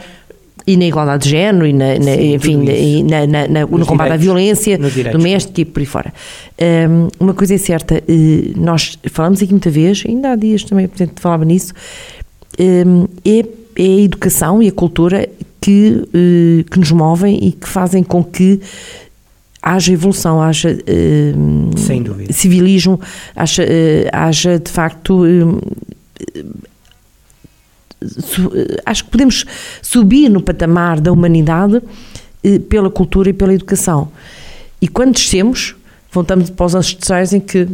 E 0.66 0.76
na 0.76 0.84
igualdade 0.84 1.24
de 1.24 1.30
género, 1.30 1.66
e 1.66 1.72
na, 1.72 1.94
na 1.94 2.14
Sim, 2.14 2.34
enfim, 2.34 2.64
e 2.68 3.02
na, 3.02 3.26
na, 3.26 3.48
na 3.48 3.60
no 3.60 3.86
combate 3.86 4.12
à 4.12 4.16
violência 4.18 4.78
doméstica 5.10 5.62
e 5.62 5.64
por 5.64 5.80
aí 5.80 5.86
fora. 5.86 6.12
Um, 6.60 7.08
uma 7.18 7.32
coisa 7.32 7.54
é 7.54 7.58
certa, 7.58 7.96
eh, 7.96 8.52
nós 8.54 8.98
falamos 9.10 9.42
aqui 9.42 9.52
muita 9.52 9.70
vez, 9.70 10.04
ainda 10.06 10.32
há 10.32 10.36
dias 10.36 10.64
também 10.64 10.84
o 10.84 10.88
Presidente 10.90 11.22
falava 11.22 11.42
nisso, 11.46 11.72
é 12.56 13.44
é 13.78 13.82
a 13.82 14.00
educação 14.00 14.60
e 14.60 14.68
a 14.68 14.72
cultura 14.72 15.28
que, 15.60 16.02
eh, 16.12 16.64
que 16.68 16.78
nos 16.80 16.90
movem 16.90 17.38
e 17.46 17.52
que 17.52 17.68
fazem 17.68 18.02
com 18.02 18.24
que 18.24 18.60
haja 19.62 19.92
evolução, 19.92 20.42
haja 20.42 20.76
dúvida. 22.02 22.32
civilismo, 22.32 23.00
haja, 23.36 23.62
eh, 23.62 24.10
haja 24.12 24.58
de 24.58 24.70
facto 24.70 25.22
acho 28.84 29.04
que 29.04 29.10
podemos 29.10 29.44
subir 29.80 30.28
no 30.28 30.40
patamar 30.40 31.00
da 31.00 31.12
humanidade 31.12 31.80
pela 32.68 32.90
cultura 32.90 33.30
e 33.30 33.32
pela 33.32 33.54
educação. 33.54 34.08
E 34.80 34.86
quando 34.86 35.14
descemos, 35.14 35.74
voltamos 36.12 36.50
para 36.50 36.66
os 36.66 36.74
ancestrais 36.74 37.32
em 37.32 37.40
que, 37.40 37.66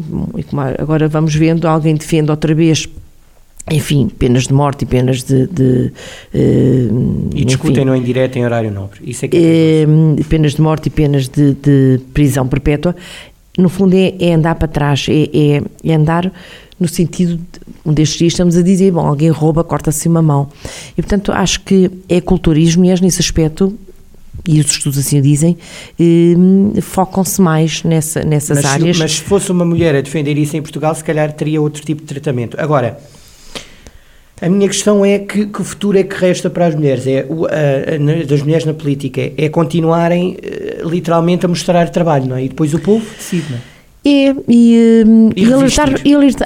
agora 0.78 1.08
vamos 1.08 1.34
vendo, 1.34 1.68
alguém 1.68 1.94
defende 1.94 2.30
outra 2.30 2.54
vez 2.54 2.88
enfim, 3.70 4.08
penas 4.08 4.46
de 4.46 4.52
morte 4.52 4.82
e 4.82 4.86
penas 4.86 5.22
de. 5.22 5.46
de 5.46 5.92
uh, 6.34 7.30
e 7.34 7.44
discutem-no 7.44 7.96
em 7.96 8.02
direto 8.02 8.36
em 8.36 8.44
horário 8.44 8.70
nobre. 8.70 9.00
Isso 9.04 9.24
é 9.24 9.28
que 9.28 9.36
é 9.36 9.86
uh, 9.86 10.24
Penas 10.24 10.54
de 10.54 10.60
morte 10.60 10.86
e 10.86 10.90
penas 10.90 11.28
de, 11.28 11.54
de 11.54 12.00
prisão 12.12 12.46
perpétua. 12.46 12.94
No 13.56 13.68
fundo, 13.68 13.94
é, 13.96 14.14
é, 14.18 14.34
andar 14.34 14.56
para 14.56 14.68
trás, 14.68 15.06
é, 15.08 15.30
é, 15.32 15.62
é 15.84 15.94
andar 15.94 16.30
no 16.78 16.88
sentido, 16.88 17.36
de, 17.36 17.60
um 17.86 17.92
destes 17.92 18.18
dias 18.18 18.32
estamos 18.32 18.56
a 18.56 18.62
dizer, 18.62 18.90
bom, 18.90 19.06
alguém 19.06 19.30
rouba, 19.30 19.62
corta-se 19.62 20.08
uma 20.08 20.20
mão. 20.20 20.48
E, 20.98 21.02
portanto, 21.02 21.32
acho 21.32 21.60
que 21.60 21.90
é 22.08 22.20
culturismo 22.20 22.84
e 22.84 22.90
é 22.90 23.00
nesse 23.00 23.20
aspecto 23.20 23.78
e 24.46 24.60
os 24.60 24.66
estudos 24.66 24.98
assim 24.98 25.20
o 25.20 25.22
dizem, 25.22 25.56
eh, 25.98 26.80
focam-se 26.82 27.40
mais 27.40 27.82
nessa, 27.82 28.22
nessas 28.22 28.58
mas, 28.58 28.66
áreas. 28.66 28.98
Mas 28.98 29.12
se 29.12 29.22
fosse 29.22 29.50
uma 29.50 29.64
mulher 29.64 29.94
a 29.94 30.00
defender 30.00 30.36
isso 30.36 30.56
em 30.56 30.60
Portugal, 30.60 30.94
se 30.94 31.02
calhar 31.02 31.32
teria 31.32 31.62
outro 31.62 31.82
tipo 31.82 32.02
de 32.02 32.08
tratamento. 32.08 32.56
Agora, 32.60 32.98
a 34.40 34.48
minha 34.48 34.68
questão 34.68 35.04
é 35.04 35.18
que, 35.18 35.46
que 35.46 35.64
futuro 35.64 35.98
é 35.98 36.02
que 36.02 36.16
resta 36.16 36.50
para 36.50 36.66
as 36.66 36.74
mulheres, 36.74 37.06
é 37.06 37.24
o, 37.28 37.46
a, 37.46 37.50
a, 37.50 38.24
das 38.26 38.42
mulheres 38.42 38.64
na 38.64 38.74
política, 38.74 39.32
é, 39.36 39.48
continuarem 39.48 40.36
eh, 40.42 40.82
literalmente 40.84 41.46
a 41.46 41.48
mostrar 41.48 41.88
trabalho, 41.90 42.26
não 42.26 42.36
é? 42.36 42.44
E 42.44 42.48
depois 42.48 42.74
o 42.74 42.78
povo 42.78 43.04
decide, 43.16 43.46
não 43.50 43.58
é? 43.58 43.74
É, 44.06 44.34
e, 44.46 45.02
hum, 45.06 45.30
e, 45.34 45.44
e 45.44 45.52
alertar, 45.52 45.88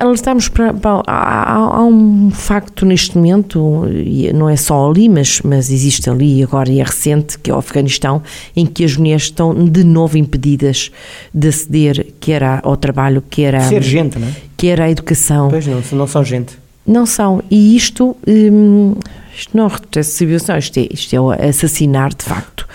alertarmos 0.01 0.48
para, 0.48 0.72
para 0.72 1.03
há, 1.09 1.55
há, 1.55 1.85
um 1.85 2.31
facto 2.31 2.87
neste 2.87 3.16
momento, 3.16 3.85
não 4.33 4.48
é 4.48 4.57
só 4.57 4.88
ali, 4.88 5.09
mas, 5.09 5.40
mas 5.42 5.68
existe 5.68 6.09
ali 6.09 6.40
agora 6.40 6.70
e 6.70 6.79
é 6.79 6.85
recente, 6.85 7.37
que 7.37 7.51
é 7.51 7.55
o 7.55 7.59
Afeganistão, 7.59 8.22
em 8.55 8.64
que 8.64 8.85
as 8.85 8.96
mulheres 8.96 9.24
estão 9.24 9.53
de 9.53 9.83
novo 9.83 10.16
impedidas 10.16 10.92
de 11.35 11.48
aceder, 11.48 12.07
quer 12.20 12.44
ao 12.62 12.77
trabalho, 12.77 13.24
quer 13.29 13.57
a... 13.57 13.61
Ser 13.62 13.83
gente, 13.83 14.20
não 14.20 14.29
é? 14.29 14.33
Quer 14.57 14.81
à 14.81 14.88
educação. 14.88 15.48
Pois 15.48 15.66
não, 15.66 15.83
não 15.92 16.07
são 16.07 16.24
gente. 16.24 16.67
Não 16.88 17.07
são, 17.07 17.42
e 17.51 17.77
isto... 17.77 18.16
Hum, 18.27 18.94
isto 19.37 19.57
não 19.57 19.70
é 19.94 20.03
civilização, 20.03 20.59
isto 20.59 20.81
é, 20.81 20.88
isto 20.90 21.14
é 21.14 21.48
assassinar 21.48 22.12
de 22.12 22.24
facto 22.24 22.66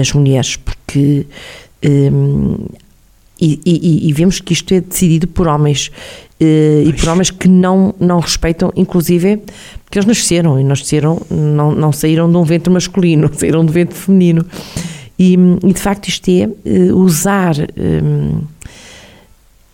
as 0.00 0.10
mulheres, 0.14 0.56
porque 0.56 1.26
hum, 1.84 2.64
e, 3.42 3.60
e, 3.66 4.08
e, 4.08 4.12
vemos 4.12 4.40
que 4.40 4.52
isto 4.52 4.72
é 4.72 4.80
decidido 4.80 5.26
por 5.26 5.48
homens 5.48 5.90
uh, 6.40 6.88
e 6.88 6.92
por 6.92 7.08
homens 7.08 7.28
que 7.28 7.48
não, 7.48 7.92
não 7.98 8.20
respeitam, 8.20 8.72
inclusive 8.76 9.42
porque 9.84 9.98
eles 9.98 10.06
nasceram 10.06 10.60
e 10.60 10.64
nasceram, 10.64 11.20
não, 11.28 11.72
não 11.72 11.92
saíram 11.92 12.30
de 12.30 12.36
um 12.36 12.44
ventre 12.44 12.72
masculino, 12.72 13.28
saíram 13.34 13.64
de 13.64 13.70
um 13.70 13.74
ventre 13.74 13.98
feminino. 13.98 14.46
E, 15.18 15.34
e 15.34 15.72
de 15.72 15.80
facto 15.80 16.06
isto 16.06 16.30
é 16.30 16.46
uh, 16.46 16.96
usar, 16.96 17.56
um, 17.76 18.42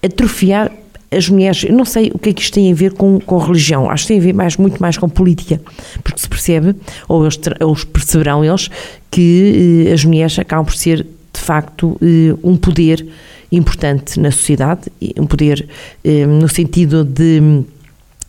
atrofiar 0.03 0.73
as 1.11 1.29
mulheres, 1.29 1.65
eu 1.65 1.73
não 1.73 1.85
sei 1.85 2.11
o 2.15 2.19
que 2.19 2.31
é 2.31 2.33
que 2.33 2.43
isto 2.43 2.55
tem 2.55 2.71
a 2.71 2.75
ver 2.75 2.93
com, 2.93 3.19
com 3.21 3.39
religião, 3.39 3.91
acho 3.91 4.05
que 4.05 4.09
tem 4.09 4.19
a 4.19 4.23
ver 4.23 4.35
mais, 4.35 4.57
muito 4.57 4.81
mais 4.81 4.99
com 4.99 5.09
política, 5.09 5.61
porque 6.03 6.21
se 6.21 6.29
percebe, 6.29 6.75
ou 7.09 7.23
eles, 7.23 7.39
ou 7.61 7.75
perceberão 7.87 8.45
eles, 8.45 8.69
que 9.11 9.87
uh, 9.89 9.95
as 9.95 10.05
mulheres 10.05 10.39
acabam 10.39 10.67
por 10.67 10.75
ser 10.75 11.07
de 11.33 11.41
facto 11.41 11.99
um 12.43 12.57
poder 12.57 13.07
importante 13.51 14.21
na 14.21 14.31
sociedade, 14.31 14.83
um 15.17 15.27
poder 15.27 15.67
eh, 16.05 16.27
no 16.27 16.49
sentido 16.49 17.05
de 17.05 17.65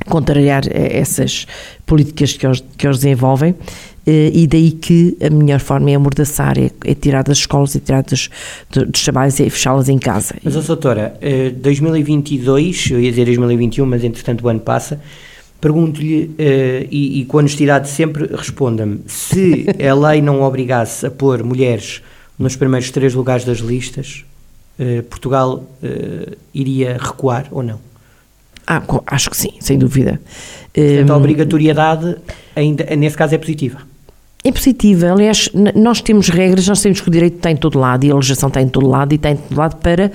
contrariar 0.07 0.63
eh, 0.67 0.97
essas 0.99 1.45
políticas 1.85 2.33
que 2.33 2.45
eles, 2.45 2.63
que 2.77 2.87
eles 2.87 2.97
desenvolvem 2.97 3.55
eh, 4.05 4.31
e 4.33 4.47
daí 4.47 4.71
que 4.71 5.17
a 5.21 5.29
melhor 5.29 5.59
forma 5.59 5.91
é 5.91 5.95
amordaçar, 5.95 6.57
é, 6.57 6.71
é 6.85 6.93
tirar 6.93 7.23
das 7.23 7.39
escolas, 7.39 7.75
é 7.75 7.79
tirar 7.79 8.03
dos, 8.03 8.29
dos 8.69 9.03
trabalhos 9.03 9.39
e 9.39 9.45
é 9.45 9.49
fechá-las 9.49 9.89
em 9.89 9.97
casa. 9.97 10.35
Mas, 10.43 10.55
a 10.55 10.61
doutora, 10.61 11.13
2022, 11.61 12.91
eu 12.91 12.99
ia 12.99 13.09
dizer 13.09 13.25
2021, 13.25 13.85
mas 13.85 14.03
entretanto 14.03 14.45
o 14.45 14.49
ano 14.49 14.59
passa, 14.59 15.01
pergunto-lhe, 15.59 16.31
e, 16.89 17.19
e 17.19 17.25
com 17.25 17.37
honestidade 17.37 17.89
sempre 17.89 18.25
responda-me, 18.33 19.01
se 19.05 19.65
a 19.87 19.93
lei 19.93 20.21
não 20.21 20.41
obrigasse 20.41 21.05
a 21.05 21.11
pôr 21.11 21.43
mulheres 21.43 22.01
nos 22.37 22.55
primeiros 22.55 22.89
três 22.89 23.13
lugares 23.13 23.43
das 23.43 23.57
listas, 23.57 24.23
eh, 24.79 25.01
Portugal 25.01 25.65
iria 26.53 26.97
recuar 26.97 27.47
ou 27.51 27.61
não? 27.61 27.88
Ah, 28.71 28.83
acho 29.07 29.31
que 29.31 29.35
sim, 29.35 29.53
sem 29.59 29.79
dúvida. 29.79 30.21
Portanto, 30.71 31.11
a 31.11 31.15
ehm, 31.15 31.17
obrigatoriedade, 31.17 32.17
ainda, 32.55 32.83
nesse 32.95 33.17
caso, 33.17 33.33
é 33.33 33.39
positiva. 33.39 33.79
É 34.43 34.51
positiva. 34.51 35.11
Aliás, 35.11 35.49
nós 35.75 36.01
temos 36.01 36.29
regras, 36.29 36.67
nós 36.67 36.79
temos 36.79 37.01
que 37.01 37.07
o 37.07 37.11
direito 37.11 37.37
está 37.37 37.49
em 37.49 37.57
todo 37.57 37.79
lado 37.79 38.05
e 38.05 38.11
a 38.11 38.15
legislação 38.15 38.47
está 38.47 38.61
em 38.61 38.69
todo 38.69 38.87
lado 38.87 39.11
e 39.11 39.15
está 39.15 39.31
em 39.31 39.37
todo 39.37 39.57
lado 39.57 39.77
para, 39.77 40.11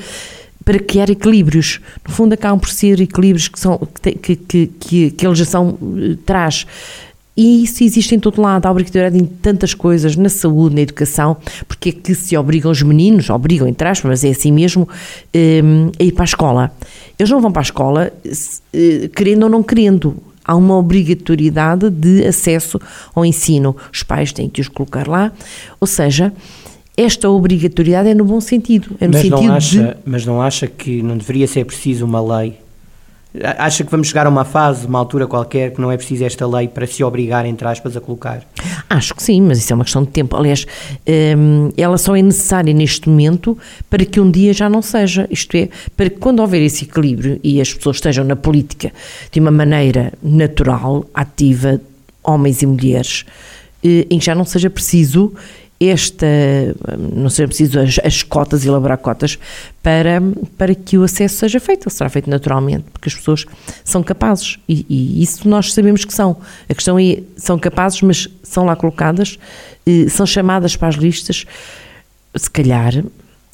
para 0.65 0.79
criar 0.79 1.11
equilíbrios. 1.11 1.81
No 2.07 2.15
fundo, 2.15 2.33
acabam 2.33 2.61
por 2.61 2.69
ser 2.69 3.01
equilíbrios 3.01 3.49
que, 3.49 3.59
são, 3.59 3.77
que, 4.01 4.37
que, 4.37 4.67
que, 4.69 5.11
que 5.11 5.27
a 5.27 5.31
legislação 5.31 5.77
eh, 5.99 6.17
traz. 6.25 6.65
E 7.37 7.65
isso 7.65 7.83
existe 7.83 8.15
em 8.15 8.21
todo 8.21 8.41
lado, 8.41 8.67
há 8.67 8.71
obrigatoriedade 8.71 9.21
em 9.21 9.27
tantas 9.27 9.75
coisas, 9.75 10.15
na 10.15 10.29
saúde, 10.29 10.77
na 10.77 10.83
educação, 10.83 11.37
porque 11.67 11.89
é 11.89 11.93
que 11.93 12.15
se 12.15 12.37
obrigam 12.37 12.71
os 12.71 12.81
meninos, 12.83 13.29
obrigam, 13.29 13.67
entre 13.67 13.89
aspas, 13.89 14.09
mas 14.09 14.25
é 14.25 14.31
assim 14.31 14.53
mesmo, 14.53 14.89
um, 15.35 15.91
a 15.99 16.03
ir 16.03 16.13
para 16.13 16.23
a 16.23 16.27
escola. 16.27 16.73
Eles 17.19 17.31
não 17.31 17.41
vão 17.41 17.51
para 17.51 17.61
a 17.61 17.65
escola 17.65 18.13
uh, 18.25 19.09
querendo 19.11 19.45
ou 19.45 19.49
não 19.49 19.63
querendo. 19.63 20.17
Há 20.45 20.55
uma 20.55 20.77
obrigatoriedade 20.77 21.91
de 21.91 22.25
acesso 22.25 22.79
ao 23.15 23.25
ensino. 23.25 23.75
Os 23.93 24.03
pais 24.03 24.31
têm 24.31 24.49
que 24.49 24.61
os 24.61 24.69
colocar 24.69 25.09
lá. 25.09 25.33
Ou 25.81 25.87
seja, 25.87 26.33
esta 26.97 27.31
obrigatoriedade 27.31 28.11
é 28.11 28.15
no 28.15 28.25
bom 28.25 28.41
sentido. 28.41 28.95
É 29.01 29.07
no 29.07 29.15
mas, 29.15 29.23
sentido 29.23 29.43
não 29.43 29.55
acha, 29.55 29.83
de... 29.83 29.97
mas 30.05 30.27
não 30.27 30.43
acha 30.43 30.67
que 30.67 31.03
não 31.03 31.17
deveria 31.17 31.47
ser 31.47 31.65
preciso 31.65 32.05
uma 32.05 32.21
lei 32.39 32.59
Acha 33.43 33.83
que 33.83 33.91
vamos 33.91 34.07
chegar 34.09 34.27
a 34.27 34.29
uma 34.29 34.45
fase, 34.45 34.87
uma 34.87 34.99
altura 34.99 35.27
qualquer, 35.27 35.73
que 35.73 35.81
não 35.81 35.91
é 35.91 35.97
preciso 35.97 36.25
esta 36.25 36.47
lei 36.47 36.69
para 36.69 36.87
se 36.87 37.03
obrigar, 37.03 37.45
entre 37.45 37.67
aspas, 37.67 37.97
a 37.97 38.01
colocar? 38.01 38.45
Acho 38.89 39.13
que 39.13 39.21
sim, 39.21 39.41
mas 39.41 39.59
isso 39.59 39.73
é 39.73 39.75
uma 39.75 39.83
questão 39.83 40.05
de 40.05 40.11
tempo. 40.11 40.37
Aliás, 40.37 40.65
hum, 41.37 41.71
ela 41.77 41.99
só 41.99 42.15
é 42.15 42.23
necessária 42.23 42.73
neste 42.73 43.09
momento 43.09 43.59
para 43.91 44.05
que 44.05 44.21
um 44.21 44.31
dia 44.31 44.53
já 44.53 44.69
não 44.69 44.81
seja. 44.81 45.27
Isto 45.31 45.57
é, 45.57 45.69
para 45.97 46.11
que 46.11 46.17
quando 46.19 46.39
houver 46.39 46.63
esse 46.63 46.85
equilíbrio 46.85 47.41
e 47.43 47.61
as 47.61 47.75
pessoas 47.75 47.97
estejam 47.97 48.25
na 48.25 48.37
política 48.37 48.93
de 49.33 49.41
uma 49.41 49.51
maneira 49.51 50.13
natural, 50.23 51.05
ativa, 51.13 51.81
homens 52.23 52.63
e 52.63 52.67
mulheres, 52.67 53.25
eh, 53.83 54.07
em 54.09 54.19
que 54.19 54.25
já 54.25 54.35
não 54.35 54.45
seja 54.45 54.71
preciso 54.71 55.33
esta, 55.81 56.27
não 56.99 57.29
seja 57.29 57.49
preciso 57.49 57.81
as, 57.81 57.99
as, 58.03 58.23
cotas, 58.23 58.65
elaborar 58.65 58.99
cotas, 58.99 59.39
para, 59.83 60.23
para 60.57 60.75
que 60.75 60.97
o 60.97 61.03
acesso 61.03 61.37
seja 61.37 61.61
feito. 61.61 61.91
Será 61.91 62.09
feito 62.09 62.31
naturalmente, 62.31 62.85
porque 62.93 63.09
as 63.09 63.15
pessoas 63.15 63.45
são 63.85 64.03
capazes, 64.03 64.59
e, 64.69 64.87
e 64.89 65.23
isso 65.23 65.49
nós 65.49 65.73
sabemos 65.73 66.05
que 66.05 66.15
são. 66.15 66.37
A 66.69 66.75
questão 66.75 66.99
é, 66.99 67.23
são 67.37 67.59
capazes, 67.59 68.01
mas 68.03 68.29
são 68.43 68.65
lá 68.65 68.77
colocadas, 68.77 69.39
são 70.11 70.25
chamadas 70.25 70.77
para 70.77 70.89
as 70.89 70.95
listas, 70.95 71.45
se 72.35 72.51
calhar 72.51 73.05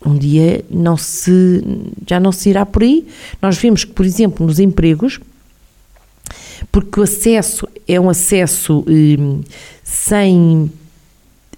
um 0.04 0.16
dia 0.16 0.64
não 0.70 0.96
se, 0.96 1.62
já 2.06 2.18
não 2.18 2.33
se 2.33 2.50
irá 2.50 2.64
por 2.64 2.83
aí. 2.83 3.06
Nós 3.40 3.59
vemos 3.59 3.85
que, 3.85 3.92
por 3.92 4.06
exemplo, 4.06 4.46
nos 4.46 4.59
empregos, 4.59 5.20
porque 6.72 7.00
o 7.00 7.02
acesso 7.02 7.68
é 7.87 8.00
um 8.00 8.09
acesso 8.09 8.85
eh, 8.88 9.44
sem 9.85 10.70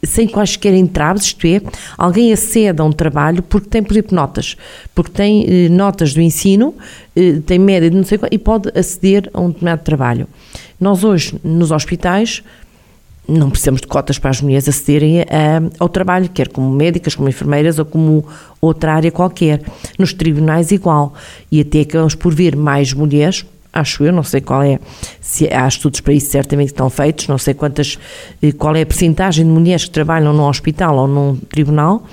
sem 0.05 0.27
quaisquer 0.27 0.75
entraves, 0.75 1.25
isto 1.25 1.47
é, 1.47 1.61
alguém 1.97 2.33
acede 2.33 2.81
a 2.81 2.85
um 2.85 2.93
trabalho 2.93 3.43
porque 3.43 3.69
tem, 3.69 3.83
por 3.83 3.93
exemplo, 3.93 4.17
notas, 4.17 4.57
porque 4.95 5.13
tem 5.13 5.47
eh, 5.47 5.69
notas 5.69 6.13
do 6.13 6.21
ensino, 6.21 6.75
eh, 7.15 7.41
tem 7.47 7.59
média 7.59 7.89
de 7.89 7.97
não 7.97 8.05
sei 8.05 8.19
qual, 8.19 8.29
e 8.33 8.39
pode 8.39 8.71
aceder 8.77 9.31
a 9.33 9.41
um 9.41 9.49
determinado 9.49 9.83
trabalho. 9.83 10.27
Nós 10.81 11.05
hoje, 11.05 11.39
nos 11.45 11.71
hospitais, 11.71 12.43
não 13.29 13.51
precisamos 13.51 13.81
de 13.81 13.87
cotas 13.87 14.19
para 14.19 14.31
as 14.31 14.41
mulheres 14.41 14.69
acederem 14.69 15.21
a, 15.21 15.63
ao 15.79 15.89
trabalho, 15.89 16.29
quer 16.29 16.49
como 16.49 16.69
médicas, 16.71 17.15
como 17.15 17.29
enfermeiras 17.29 17.79
ou 17.79 17.85
como 17.85 18.27
outra 18.61 18.95
área 18.95 19.13
qualquer. 19.13 19.63
Nos 19.97 20.13
tribunais, 20.13 20.73
igual. 20.73 21.15
E 21.51 21.61
até 21.61 21.83
acabamos 21.83 22.17
por 22.17 22.35
ver 22.35 22.57
mais 22.57 22.93
mulheres 22.93 23.47
acho 23.73 24.05
eu, 24.05 24.13
não 24.13 24.23
sei 24.23 24.41
qual 24.41 24.63
é, 24.63 24.79
se 25.21 25.53
há 25.53 25.67
estudos 25.67 26.01
para 26.01 26.13
isso 26.13 26.31
certamente 26.31 26.69
estão 26.69 26.91
feitos, 26.91 27.27
não 27.29 27.39
sei 27.39 27.55
quantas, 27.55 27.99
eh, 28.43 28.53
qual 28.53 28.77
é 28.77 28.83
a 28.83 28.87
percentagem 28.87 29.45
de 29.45 29.51
mulheres 29.51 29.85
que 29.87 29.91
trabalham 29.91 30.33
num 30.33 30.47
hospital 30.47 30.97
ou 30.97 31.09
num 31.09 31.37
tribunal, 31.37 32.05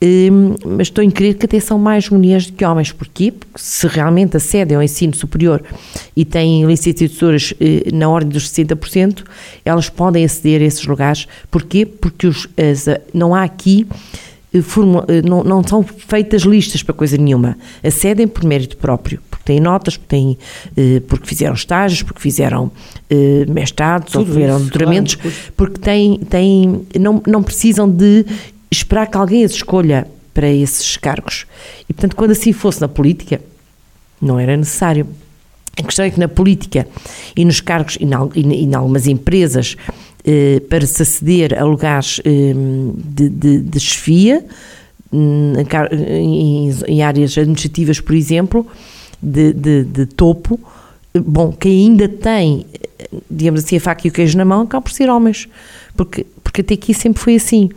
hum, 0.00 0.54
mas 0.64 0.88
estou 0.88 1.02
em 1.02 1.10
crer 1.10 1.34
que 1.34 1.46
até 1.46 1.58
são 1.58 1.78
mais 1.78 2.08
mulheres 2.08 2.46
do 2.46 2.52
que 2.52 2.64
homens. 2.64 2.92
Porque 2.92 3.34
se 3.56 3.86
realmente 3.88 4.36
acedem 4.36 4.76
ao 4.76 4.82
ensino 4.82 5.14
superior 5.14 5.62
e 6.16 6.24
têm 6.24 6.64
licenciaturas 6.64 7.52
eh, 7.60 7.90
na 7.92 8.08
ordem 8.08 8.30
dos 8.30 8.48
60%, 8.50 9.24
elas 9.64 9.88
podem 9.88 10.24
aceder 10.24 10.60
a 10.60 10.64
esses 10.64 10.86
lugares. 10.86 11.26
Porquê? 11.50 11.84
Porque 11.84 12.28
os, 12.28 12.48
as, 12.56 12.86
não 13.12 13.34
há 13.34 13.42
aqui 13.42 13.86
não, 15.24 15.42
não 15.44 15.66
são 15.66 15.82
feitas 15.82 16.42
listas 16.42 16.82
para 16.82 16.94
coisa 16.94 17.16
nenhuma. 17.16 17.56
Acedem 17.82 18.26
por 18.26 18.44
mérito 18.44 18.76
próprio, 18.76 19.20
porque 19.30 19.44
têm 19.44 19.60
notas, 19.60 19.96
porque, 19.96 20.08
têm, 20.08 20.38
eh, 20.76 21.00
porque 21.06 21.26
fizeram 21.26 21.54
estágios, 21.54 22.02
porque 22.02 22.20
fizeram 22.20 22.70
eh, 23.10 23.44
mestrados 23.48 24.12
Tudo 24.12 24.28
ou 24.28 24.34
fizeram 24.34 24.60
doutoramentos, 24.60 25.14
claro. 25.14 25.36
porque 25.56 25.80
têm, 25.80 26.18
têm, 26.18 26.86
não, 26.98 27.22
não 27.26 27.42
precisam 27.42 27.88
de 27.88 28.24
esperar 28.70 29.06
que 29.06 29.16
alguém 29.16 29.44
as 29.44 29.52
escolha 29.52 30.06
para 30.32 30.48
esses 30.48 30.96
cargos. 30.96 31.46
E, 31.88 31.92
portanto, 31.92 32.14
quando 32.14 32.32
assim 32.32 32.52
fosse 32.52 32.80
na 32.80 32.88
política, 32.88 33.40
não 34.20 34.38
era 34.38 34.56
necessário. 34.56 35.06
A 35.78 35.82
questão 35.82 36.04
é 36.04 36.10
que 36.10 36.18
na 36.18 36.28
política 36.28 36.86
e 37.36 37.44
nos 37.44 37.60
cargos 37.60 37.98
e 38.00 38.04
em 38.40 38.74
algumas 38.74 39.06
empresas 39.06 39.76
eh, 39.88 39.92
para 40.68 40.86
se 40.86 41.02
aceder 41.02 41.58
a 41.58 41.64
lugares 41.64 42.20
eh, 42.24 42.52
de, 42.96 43.28
de, 43.28 43.58
de 43.60 43.80
chefia, 43.80 44.44
hum, 45.12 45.52
em, 45.92 46.70
em, 46.88 47.02
áreas 47.02 47.38
administrativas, 47.38 48.00
por 48.00 48.14
exemplo, 48.14 48.66
de, 49.22 49.52
de, 49.52 49.84
de 49.84 50.06
topo, 50.06 50.58
bom, 51.14 51.52
quem 51.52 51.86
ainda 51.86 52.08
tem, 52.08 52.66
digamos 53.30 53.62
assim, 53.62 53.76
a 53.76 53.80
faca 53.80 54.06
e 54.06 54.10
o 54.10 54.12
queijo 54.12 54.36
na 54.36 54.44
mão, 54.44 54.62
acabam 54.62 54.82
por 54.82 54.92
ser 54.92 55.08
homens, 55.08 55.48
porque, 55.96 56.26
porque 56.42 56.60
até 56.60 56.74
aqui 56.74 56.92
sempre 56.92 57.22
foi 57.22 57.36
assim. 57.36 57.70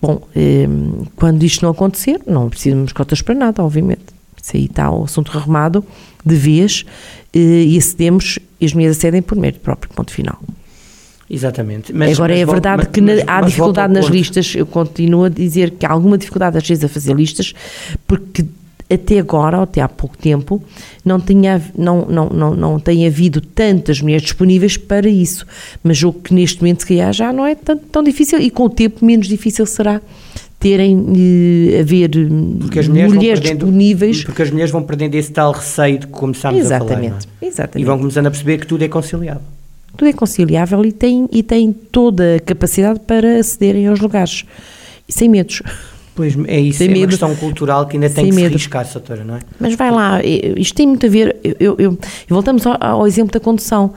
Bom, 0.00 0.26
eh, 0.34 0.66
quando 1.14 1.42
isto 1.42 1.62
não 1.62 1.70
acontecer, 1.72 2.20
não 2.26 2.48
precisamos 2.48 2.92
cotas 2.92 3.20
para 3.20 3.34
nada, 3.34 3.62
obviamente. 3.62 4.16
Isso 4.42 4.56
aí 4.56 4.64
está 4.66 4.90
o 4.90 5.04
assunto 5.04 5.36
arrumado 5.36 5.84
de 6.24 6.34
vez 6.34 6.84
eh, 7.34 7.64
e 7.64 7.76
acedemos, 7.76 8.38
e 8.60 8.64
as 8.64 8.72
mulheres 8.72 8.96
acedem 8.96 9.20
por 9.20 9.36
mérito 9.36 9.60
próprio, 9.60 9.92
ponto 9.92 10.12
final. 10.12 10.38
Exatamente. 11.28 11.92
Mas, 11.92 12.12
Agora 12.12 12.32
mas, 12.32 12.42
é 12.42 12.46
verdade 12.46 12.82
mas, 12.84 12.92
que 12.92 13.00
mas, 13.00 13.24
há 13.26 13.40
dificuldade 13.40 13.92
nas 13.92 14.06
listas, 14.06 14.54
eu 14.54 14.66
continuo 14.66 15.24
a 15.24 15.28
dizer 15.28 15.72
que 15.72 15.84
há 15.84 15.90
alguma 15.90 16.16
dificuldade 16.16 16.56
às 16.56 16.66
vezes 16.66 16.84
a 16.84 16.88
fazer 16.88 17.14
listas, 17.14 17.52
porque 18.06 18.44
até 18.88 19.18
agora, 19.18 19.56
ou 19.56 19.62
até 19.64 19.80
há 19.80 19.88
pouco 19.88 20.16
tempo, 20.16 20.62
não, 21.04 21.18
tinha, 21.20 21.60
não, 21.76 22.06
não, 22.06 22.28
não, 22.28 22.54
não 22.54 22.78
tem 22.78 23.06
havido 23.06 23.40
tantas 23.40 24.00
mulheres 24.00 24.22
disponíveis 24.22 24.76
para 24.76 25.08
isso. 25.08 25.44
Mas 25.82 26.02
o 26.02 26.12
que 26.12 26.32
neste 26.32 26.60
momento, 26.60 26.80
se 26.80 26.86
calhar, 26.86 27.12
já 27.12 27.32
não 27.32 27.44
é 27.44 27.54
tão, 27.54 27.76
tão 27.76 28.02
difícil 28.02 28.40
e 28.40 28.48
com 28.48 28.64
o 28.64 28.70
tempo 28.70 29.04
menos 29.04 29.26
difícil 29.26 29.66
será 29.66 30.00
terem, 30.60 31.04
eh, 31.72 31.80
haver 31.80 32.16
mulheres, 32.16 32.88
mulheres 32.88 33.40
perdendo, 33.40 33.64
disponíveis. 33.66 34.24
Porque 34.24 34.42
as 34.42 34.50
mulheres 34.50 34.70
vão 34.70 34.82
perdendo 34.82 35.16
esse 35.16 35.32
tal 35.32 35.52
receio 35.52 35.98
de 35.98 36.06
começarmos 36.06 36.60
exatamente, 36.60 37.06
a 37.06 37.20
falar. 37.20 37.22
É? 37.42 37.46
Exatamente. 37.46 37.82
E 37.82 37.84
vão 37.84 37.98
começando 37.98 38.26
a 38.26 38.30
perceber 38.30 38.58
que 38.58 38.66
tudo 38.66 38.84
é 38.84 38.88
conciliável. 38.88 39.55
Tudo 39.96 40.08
é 40.08 40.12
conciliável 40.12 40.84
e 40.84 40.92
tem, 40.92 41.28
e 41.32 41.42
tem 41.42 41.72
toda 41.72 42.36
a 42.36 42.40
capacidade 42.40 43.00
para 43.00 43.38
acederem 43.38 43.86
aos 43.86 44.00
lugares. 44.00 44.44
E 45.08 45.12
sem 45.12 45.28
medos. 45.28 45.62
Pois 46.16 46.34
é 46.46 46.58
isso, 46.58 46.78
Sem 46.78 46.86
é 46.86 46.90
medo. 46.90 47.02
uma 47.02 47.08
questão 47.08 47.36
cultural 47.36 47.86
que 47.86 47.98
ainda 47.98 48.08
tem 48.08 48.24
Sem 48.24 48.30
que 48.30 48.36
medo. 48.36 48.48
se 48.48 48.54
riscar, 48.54 48.86
Satora, 48.86 49.22
não 49.22 49.36
é? 49.36 49.40
Mas 49.60 49.74
vai 49.74 49.90
lá, 49.90 50.18
isto 50.24 50.74
tem 50.74 50.86
muito 50.86 51.04
a 51.04 51.08
ver, 51.10 51.36
eu, 51.60 51.76
eu, 51.78 51.98
voltamos 52.26 52.66
ao, 52.66 52.74
ao, 52.80 53.06
exemplo 53.06 53.32
da 53.32 53.38
condução. 53.38 53.92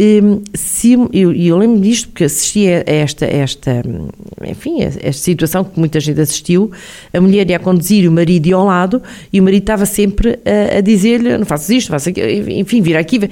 Um, 0.00 0.40
se, 0.54 0.94
eu, 1.12 1.30
eu 1.30 1.58
lembro 1.58 1.78
disto 1.78 2.08
porque 2.08 2.24
assisti 2.24 2.68
a 2.68 2.84
esta, 2.86 3.26
esta, 3.26 3.82
enfim, 4.46 4.80
esta 4.80 5.12
situação 5.12 5.62
que 5.62 5.78
muita 5.78 6.00
gente 6.00 6.18
assistiu, 6.18 6.70
a 7.12 7.20
mulher 7.20 7.50
ia 7.50 7.58
conduzir 7.58 8.04
e 8.04 8.08
o 8.08 8.12
marido 8.12 8.46
ia 8.46 8.56
ao 8.56 8.64
lado 8.64 9.02
e 9.30 9.38
o 9.38 9.42
marido 9.44 9.64
estava 9.64 9.84
sempre 9.84 10.38
a, 10.46 10.78
a 10.78 10.80
dizer-lhe, 10.80 11.36
não 11.36 11.44
faças 11.44 11.68
isto, 11.68 11.90
faças 11.90 12.08
aquilo, 12.08 12.50
enfim, 12.50 12.80
vir 12.80 12.96
aqui 12.96 13.28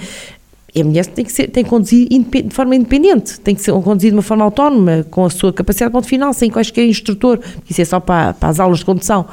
a 0.81 0.85
mulher 0.85 1.07
tem 1.07 1.25
que, 1.25 1.33
ser, 1.33 1.49
tem 1.49 1.65
que 1.65 1.71
conduzir 1.71 2.09
de 2.09 2.55
forma 2.55 2.77
independente, 2.77 3.41
tem 3.41 3.55
que 3.55 3.63
ser 3.63 3.73
conduzir 3.73 4.11
de 4.11 4.17
uma 4.17 4.23
forma 4.23 4.45
autónoma, 4.45 5.07
com 5.11 5.25
a 5.25 5.31
sua 5.31 5.53
capacidade 5.53 5.91
de 5.91 5.93
ponto 5.93 6.07
final, 6.07 6.33
sem 6.33 6.51
quaisquer 6.51 6.85
instrutor, 6.85 7.41
isso 7.69 7.81
é 7.81 7.85
só 7.85 7.99
para, 7.99 8.35
para 8.35 8.49
as 8.49 8.61
aulas 8.61 8.81
de 8.81 8.85
condução. 8.85 9.27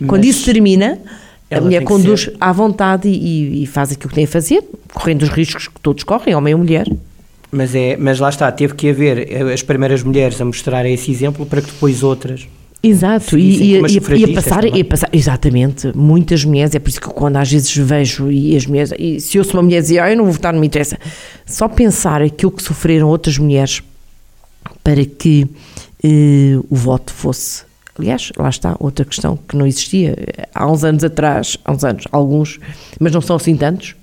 Mas 0.00 0.08
Quando 0.08 0.24
isso 0.24 0.44
termina, 0.44 0.98
a 1.50 1.60
mulher 1.60 1.84
conduz 1.84 2.22
ser... 2.22 2.36
à 2.40 2.52
vontade 2.52 3.08
e, 3.08 3.62
e, 3.62 3.66
faz 3.66 3.92
aquilo 3.92 4.08
que 4.08 4.14
tem 4.14 4.24
a 4.24 4.28
fazer, 4.28 4.64
correndo 4.92 5.22
os 5.22 5.28
riscos 5.28 5.68
que 5.68 5.80
todos 5.80 6.02
correm, 6.02 6.34
homem 6.34 6.54
ou 6.54 6.60
mulher. 6.60 6.86
Mas, 7.50 7.74
é, 7.74 7.96
mas 7.96 8.18
lá 8.18 8.28
está, 8.28 8.50
teve 8.50 8.74
que 8.74 8.88
haver 8.88 9.50
as 9.52 9.62
primeiras 9.62 10.02
mulheres 10.02 10.40
a 10.40 10.44
mostrar 10.44 10.84
esse 10.86 11.10
exemplo 11.10 11.46
para 11.46 11.60
que 11.60 11.70
depois 11.70 12.02
outras 12.02 12.48
Exato, 12.82 13.36
e, 13.38 13.74
e, 13.74 13.74
e, 13.74 14.24
a 14.24 14.34
passar, 14.34 14.64
e 14.64 14.80
a 14.80 14.84
passar, 14.84 15.08
exatamente, 15.12 15.90
muitas 15.96 16.44
mulheres, 16.44 16.74
é 16.74 16.78
por 16.78 16.88
isso 16.88 17.00
que 17.00 17.08
quando 17.08 17.36
às 17.36 17.50
vezes 17.50 17.74
vejo 17.76 18.30
e 18.30 18.56
as 18.56 18.66
mulheres, 18.66 18.92
e 18.98 19.18
se 19.18 19.38
eu 19.38 19.44
sou 19.44 19.54
uma 19.54 19.62
mulher 19.64 19.80
dizer, 19.80 19.98
ah, 19.98 20.10
eu 20.10 20.16
não 20.16 20.24
vou 20.24 20.32
votar, 20.32 20.52
não 20.52 20.60
me 20.60 20.66
interessa, 20.66 20.98
só 21.44 21.68
pensar 21.68 22.22
aquilo 22.22 22.52
que 22.52 22.62
sofreram 22.62 23.08
outras 23.08 23.38
mulheres 23.38 23.82
para 24.84 25.04
que 25.04 25.48
eh, 26.04 26.58
o 26.70 26.76
voto 26.76 27.12
fosse, 27.12 27.64
aliás, 27.98 28.30
lá 28.36 28.48
está, 28.48 28.76
outra 28.78 29.04
questão 29.04 29.36
que 29.36 29.56
não 29.56 29.66
existia. 29.66 30.16
Há 30.54 30.70
uns 30.70 30.84
anos 30.84 31.02
atrás, 31.02 31.56
há 31.64 31.72
uns 31.72 31.82
anos, 31.82 32.04
alguns, 32.12 32.60
mas 33.00 33.10
não 33.12 33.20
são 33.20 33.36
assim 33.36 33.56
tantos, 33.56 33.96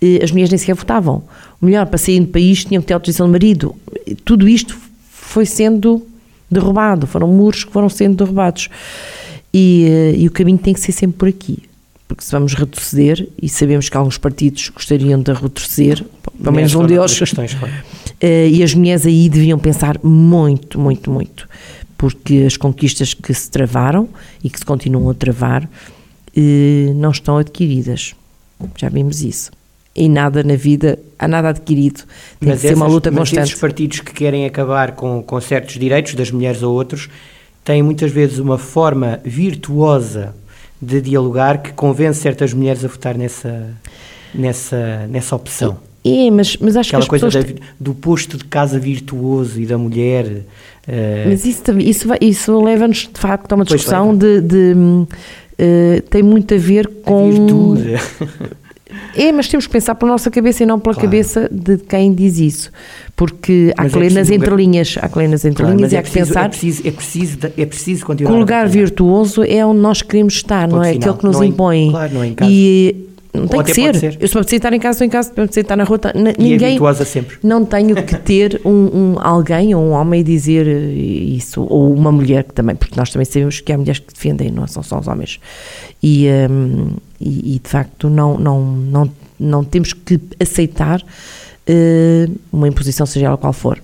eh, 0.00 0.20
as 0.22 0.30
mulheres 0.30 0.50
nem 0.50 0.58
sequer 0.58 0.74
votavam, 0.74 1.24
o 1.60 1.66
melhor 1.66 1.84
para 1.86 1.98
sair 1.98 2.20
do 2.20 2.28
país 2.28 2.64
tinham 2.64 2.80
que 2.80 2.88
ter 2.88 2.94
autorização 2.94 3.26
do 3.26 3.32
marido, 3.32 3.76
tudo 4.24 4.48
isto 4.48 4.78
foi 5.10 5.44
sendo 5.44 6.06
derrubado, 6.50 7.06
foram 7.06 7.28
muros 7.28 7.64
que 7.64 7.72
foram 7.72 7.88
sendo 7.88 8.16
derrubados. 8.16 8.68
E, 9.52 9.86
eh, 9.88 10.14
e 10.18 10.26
o 10.26 10.30
caminho 10.30 10.58
tem 10.58 10.74
que 10.74 10.80
ser 10.80 10.92
sempre 10.92 11.18
por 11.18 11.28
aqui, 11.28 11.62
porque 12.06 12.22
se 12.22 12.30
vamos 12.30 12.54
retroceder, 12.54 13.28
e 13.40 13.48
sabemos 13.48 13.88
que 13.88 13.96
alguns 13.96 14.18
partidos 14.18 14.68
gostariam 14.68 15.20
de 15.20 15.32
retroceder, 15.32 16.04
pelo 16.42 16.54
menos 16.54 16.74
um 16.74 16.86
deles, 16.86 17.18
questões, 17.18 17.54
claro. 17.54 17.74
Eh, 18.20 18.48
e 18.50 18.62
as 18.62 18.74
mulheres 18.74 19.06
aí 19.06 19.28
deviam 19.28 19.58
pensar 19.58 19.98
muito, 20.02 20.78
muito, 20.78 21.10
muito, 21.10 21.48
porque 21.96 22.44
as 22.46 22.56
conquistas 22.56 23.14
que 23.14 23.32
se 23.32 23.50
travaram 23.50 24.08
e 24.44 24.50
que 24.50 24.58
se 24.58 24.64
continuam 24.64 25.08
a 25.10 25.14
travar 25.14 25.68
eh, 26.36 26.92
não 26.94 27.10
estão 27.10 27.38
adquiridas. 27.38 28.14
Já 28.76 28.88
vimos 28.88 29.22
isso 29.22 29.50
e 29.98 30.08
nada 30.08 30.44
na 30.44 30.54
vida, 30.54 30.96
há 31.18 31.26
nada 31.26 31.48
adquirido. 31.48 32.04
Tem 32.38 32.50
mas 32.50 32.60
que 32.60 32.68
ser 32.68 32.74
uma 32.74 32.86
luta 32.86 33.10
mas 33.10 33.30
constante. 33.30 33.48
esses 33.48 33.60
partidos 33.60 33.98
que 33.98 34.12
querem 34.12 34.46
acabar 34.46 34.92
com, 34.92 35.20
com 35.20 35.40
certos 35.40 35.74
direitos 35.74 36.14
das 36.14 36.30
mulheres 36.30 36.62
ou 36.62 36.72
outros 36.72 37.10
têm 37.64 37.82
muitas 37.82 38.12
vezes 38.12 38.38
uma 38.38 38.56
forma 38.56 39.18
virtuosa 39.24 40.36
de 40.80 41.00
dialogar 41.00 41.60
que 41.60 41.72
convence 41.72 42.20
certas 42.20 42.52
mulheres 42.54 42.84
a 42.84 42.88
votar 42.88 43.18
nessa, 43.18 43.66
nessa, 44.32 45.08
nessa 45.08 45.34
opção. 45.34 45.76
É, 46.04 46.30
mas, 46.30 46.56
mas 46.58 46.76
acho 46.76 46.90
Aquela 46.90 47.02
que 47.02 47.08
coisa 47.08 47.28
da, 47.28 47.60
do 47.80 47.92
posto 47.92 48.38
de 48.38 48.44
casa 48.44 48.78
virtuoso 48.78 49.60
e 49.60 49.66
da 49.66 49.76
mulher. 49.76 50.26
Uh... 50.26 51.28
Mas 51.28 51.44
isso, 51.44 51.62
isso, 51.80 52.08
isso 52.20 52.62
leva-nos, 52.62 53.10
de 53.12 53.20
facto, 53.20 53.50
a 53.50 53.56
uma 53.56 53.64
discussão 53.64 54.16
de. 54.16 54.40
de 54.40 54.74
uh, 54.74 56.00
tem 56.08 56.22
muito 56.22 56.54
a 56.54 56.58
ver 56.58 56.86
com. 57.04 57.26
A 57.26 57.32
virtude. 57.32 58.58
É, 59.18 59.32
mas 59.32 59.48
temos 59.48 59.66
que 59.66 59.72
pensar 59.72 59.94
pela 59.94 60.12
nossa 60.12 60.30
cabeça 60.30 60.62
e 60.62 60.66
não 60.66 60.78
pela 60.78 60.94
claro. 60.94 61.08
cabeça 61.08 61.48
de 61.50 61.76
quem 61.78 62.12
diz 62.12 62.38
isso. 62.38 62.70
Porque 63.16 63.72
há 63.76 63.82
mas 63.82 63.94
é 63.94 63.98
ler 63.98 64.12
nas 64.12 64.30
entrelinhas, 64.30 64.96
há 65.00 65.08
que 65.08 65.18
ler 65.18 65.28
nas 65.28 65.44
entrelinhas 65.44 65.90
claro, 65.90 65.94
e 65.94 65.96
há 65.96 65.98
é 65.98 66.02
que 66.02 66.10
preciso, 66.10 66.28
pensar. 66.28 66.44
É 66.44 66.48
preciso, 66.48 66.82
é, 66.86 66.90
preciso, 66.90 67.38
é 67.56 67.66
preciso 67.66 68.06
continuar. 68.06 68.30
Que 68.30 68.36
o 68.36 68.40
lugar 68.40 68.68
virtuoso 68.68 69.42
é 69.42 69.64
onde 69.66 69.80
nós 69.80 70.02
queremos 70.02 70.34
estar, 70.34 70.68
não 70.68 70.82
é 70.82 70.92
final. 70.92 71.10
aquele 71.10 71.18
que 71.18 71.26
nos 71.26 71.36
não 71.36 71.44
impõe. 71.44 71.90
Claro, 71.90 72.14
não 72.14 72.22
é 72.22 72.26
em 72.28 72.34
casa. 72.34 72.50
E 72.50 73.08
não 73.32 73.46
tem 73.46 73.62
que 73.62 73.74
ser. 73.74 73.94
ser. 73.94 74.16
Eu 74.20 74.28
se 74.28 74.34
me 74.34 74.40
apetecer 74.40 74.56
estar 74.58 74.72
em 74.72 74.80
casa, 74.80 74.96
estou 74.96 75.06
em 75.06 75.10
casa, 75.10 75.28
se 75.28 75.34
me 75.34 75.42
apetecer 75.42 75.62
estar 75.62 75.76
na 75.76 75.84
rua, 75.84 75.98
tá, 75.98 76.12
ninguém. 76.38 76.78
É 76.78 77.04
sempre. 77.04 77.38
Não 77.42 77.64
tenho 77.64 77.94
que 78.02 78.16
ter 78.16 78.60
um, 78.64 78.70
um, 78.70 79.16
alguém 79.18 79.74
ou 79.74 79.82
um 79.82 79.90
homem 79.90 80.22
dizer 80.24 80.66
isso, 80.66 81.62
ou 81.62 81.92
uma 81.92 82.10
mulher 82.10 82.44
que 82.44 82.54
também, 82.54 82.74
porque 82.74 82.96
nós 82.96 83.10
também 83.10 83.24
sabemos 83.24 83.60
que 83.60 83.72
há 83.72 83.78
mulheres 83.78 84.00
que 84.00 84.12
defendem, 84.12 84.50
não 84.50 84.66
são 84.66 84.82
só 84.82 84.98
os 84.98 85.06
homens. 85.06 85.38
E, 86.02 86.26
um, 86.50 86.92
e, 87.20 87.56
e, 87.56 87.58
de 87.58 87.68
facto 87.68 88.08
não, 88.08 88.38
não, 88.38 88.62
não, 88.62 89.10
não 89.38 89.64
temos 89.64 89.92
que 89.92 90.20
aceitar 90.40 91.00
uh, 91.00 92.36
uma 92.52 92.68
imposição, 92.68 93.04
seja 93.06 93.26
ela 93.26 93.36
qual 93.36 93.52
for, 93.52 93.80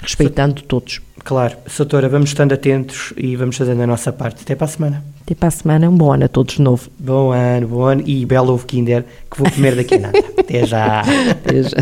respeitando 0.00 0.62
todos. 0.62 1.00
Claro, 1.24 1.56
Soutora, 1.66 2.08
vamos 2.08 2.30
estando 2.30 2.52
atentos 2.52 3.12
e 3.16 3.34
vamos 3.34 3.56
fazendo 3.56 3.82
a 3.82 3.86
nossa 3.86 4.12
parte. 4.12 4.42
Até 4.42 4.54
para 4.54 4.66
a 4.66 4.68
semana. 4.68 5.15
Até 5.26 5.34
para 5.34 5.48
a 5.48 5.50
semana, 5.50 5.90
um 5.90 5.96
bom 5.96 6.12
ano 6.12 6.26
a 6.26 6.28
todos 6.28 6.54
de 6.54 6.62
novo. 6.62 6.88
Bom 7.00 7.32
ano, 7.32 7.66
bom 7.66 7.82
ano 7.82 8.00
e 8.06 8.24
belo 8.24 8.52
ovo 8.52 8.64
Kinder 8.64 9.04
que 9.28 9.36
vou 9.36 9.50
comer 9.50 9.74
daqui 9.74 9.96
a 9.96 9.98
nada. 9.98 10.18
Até 10.38 10.64
já. 10.64 11.00
Até 11.00 11.62
já. 11.64 11.76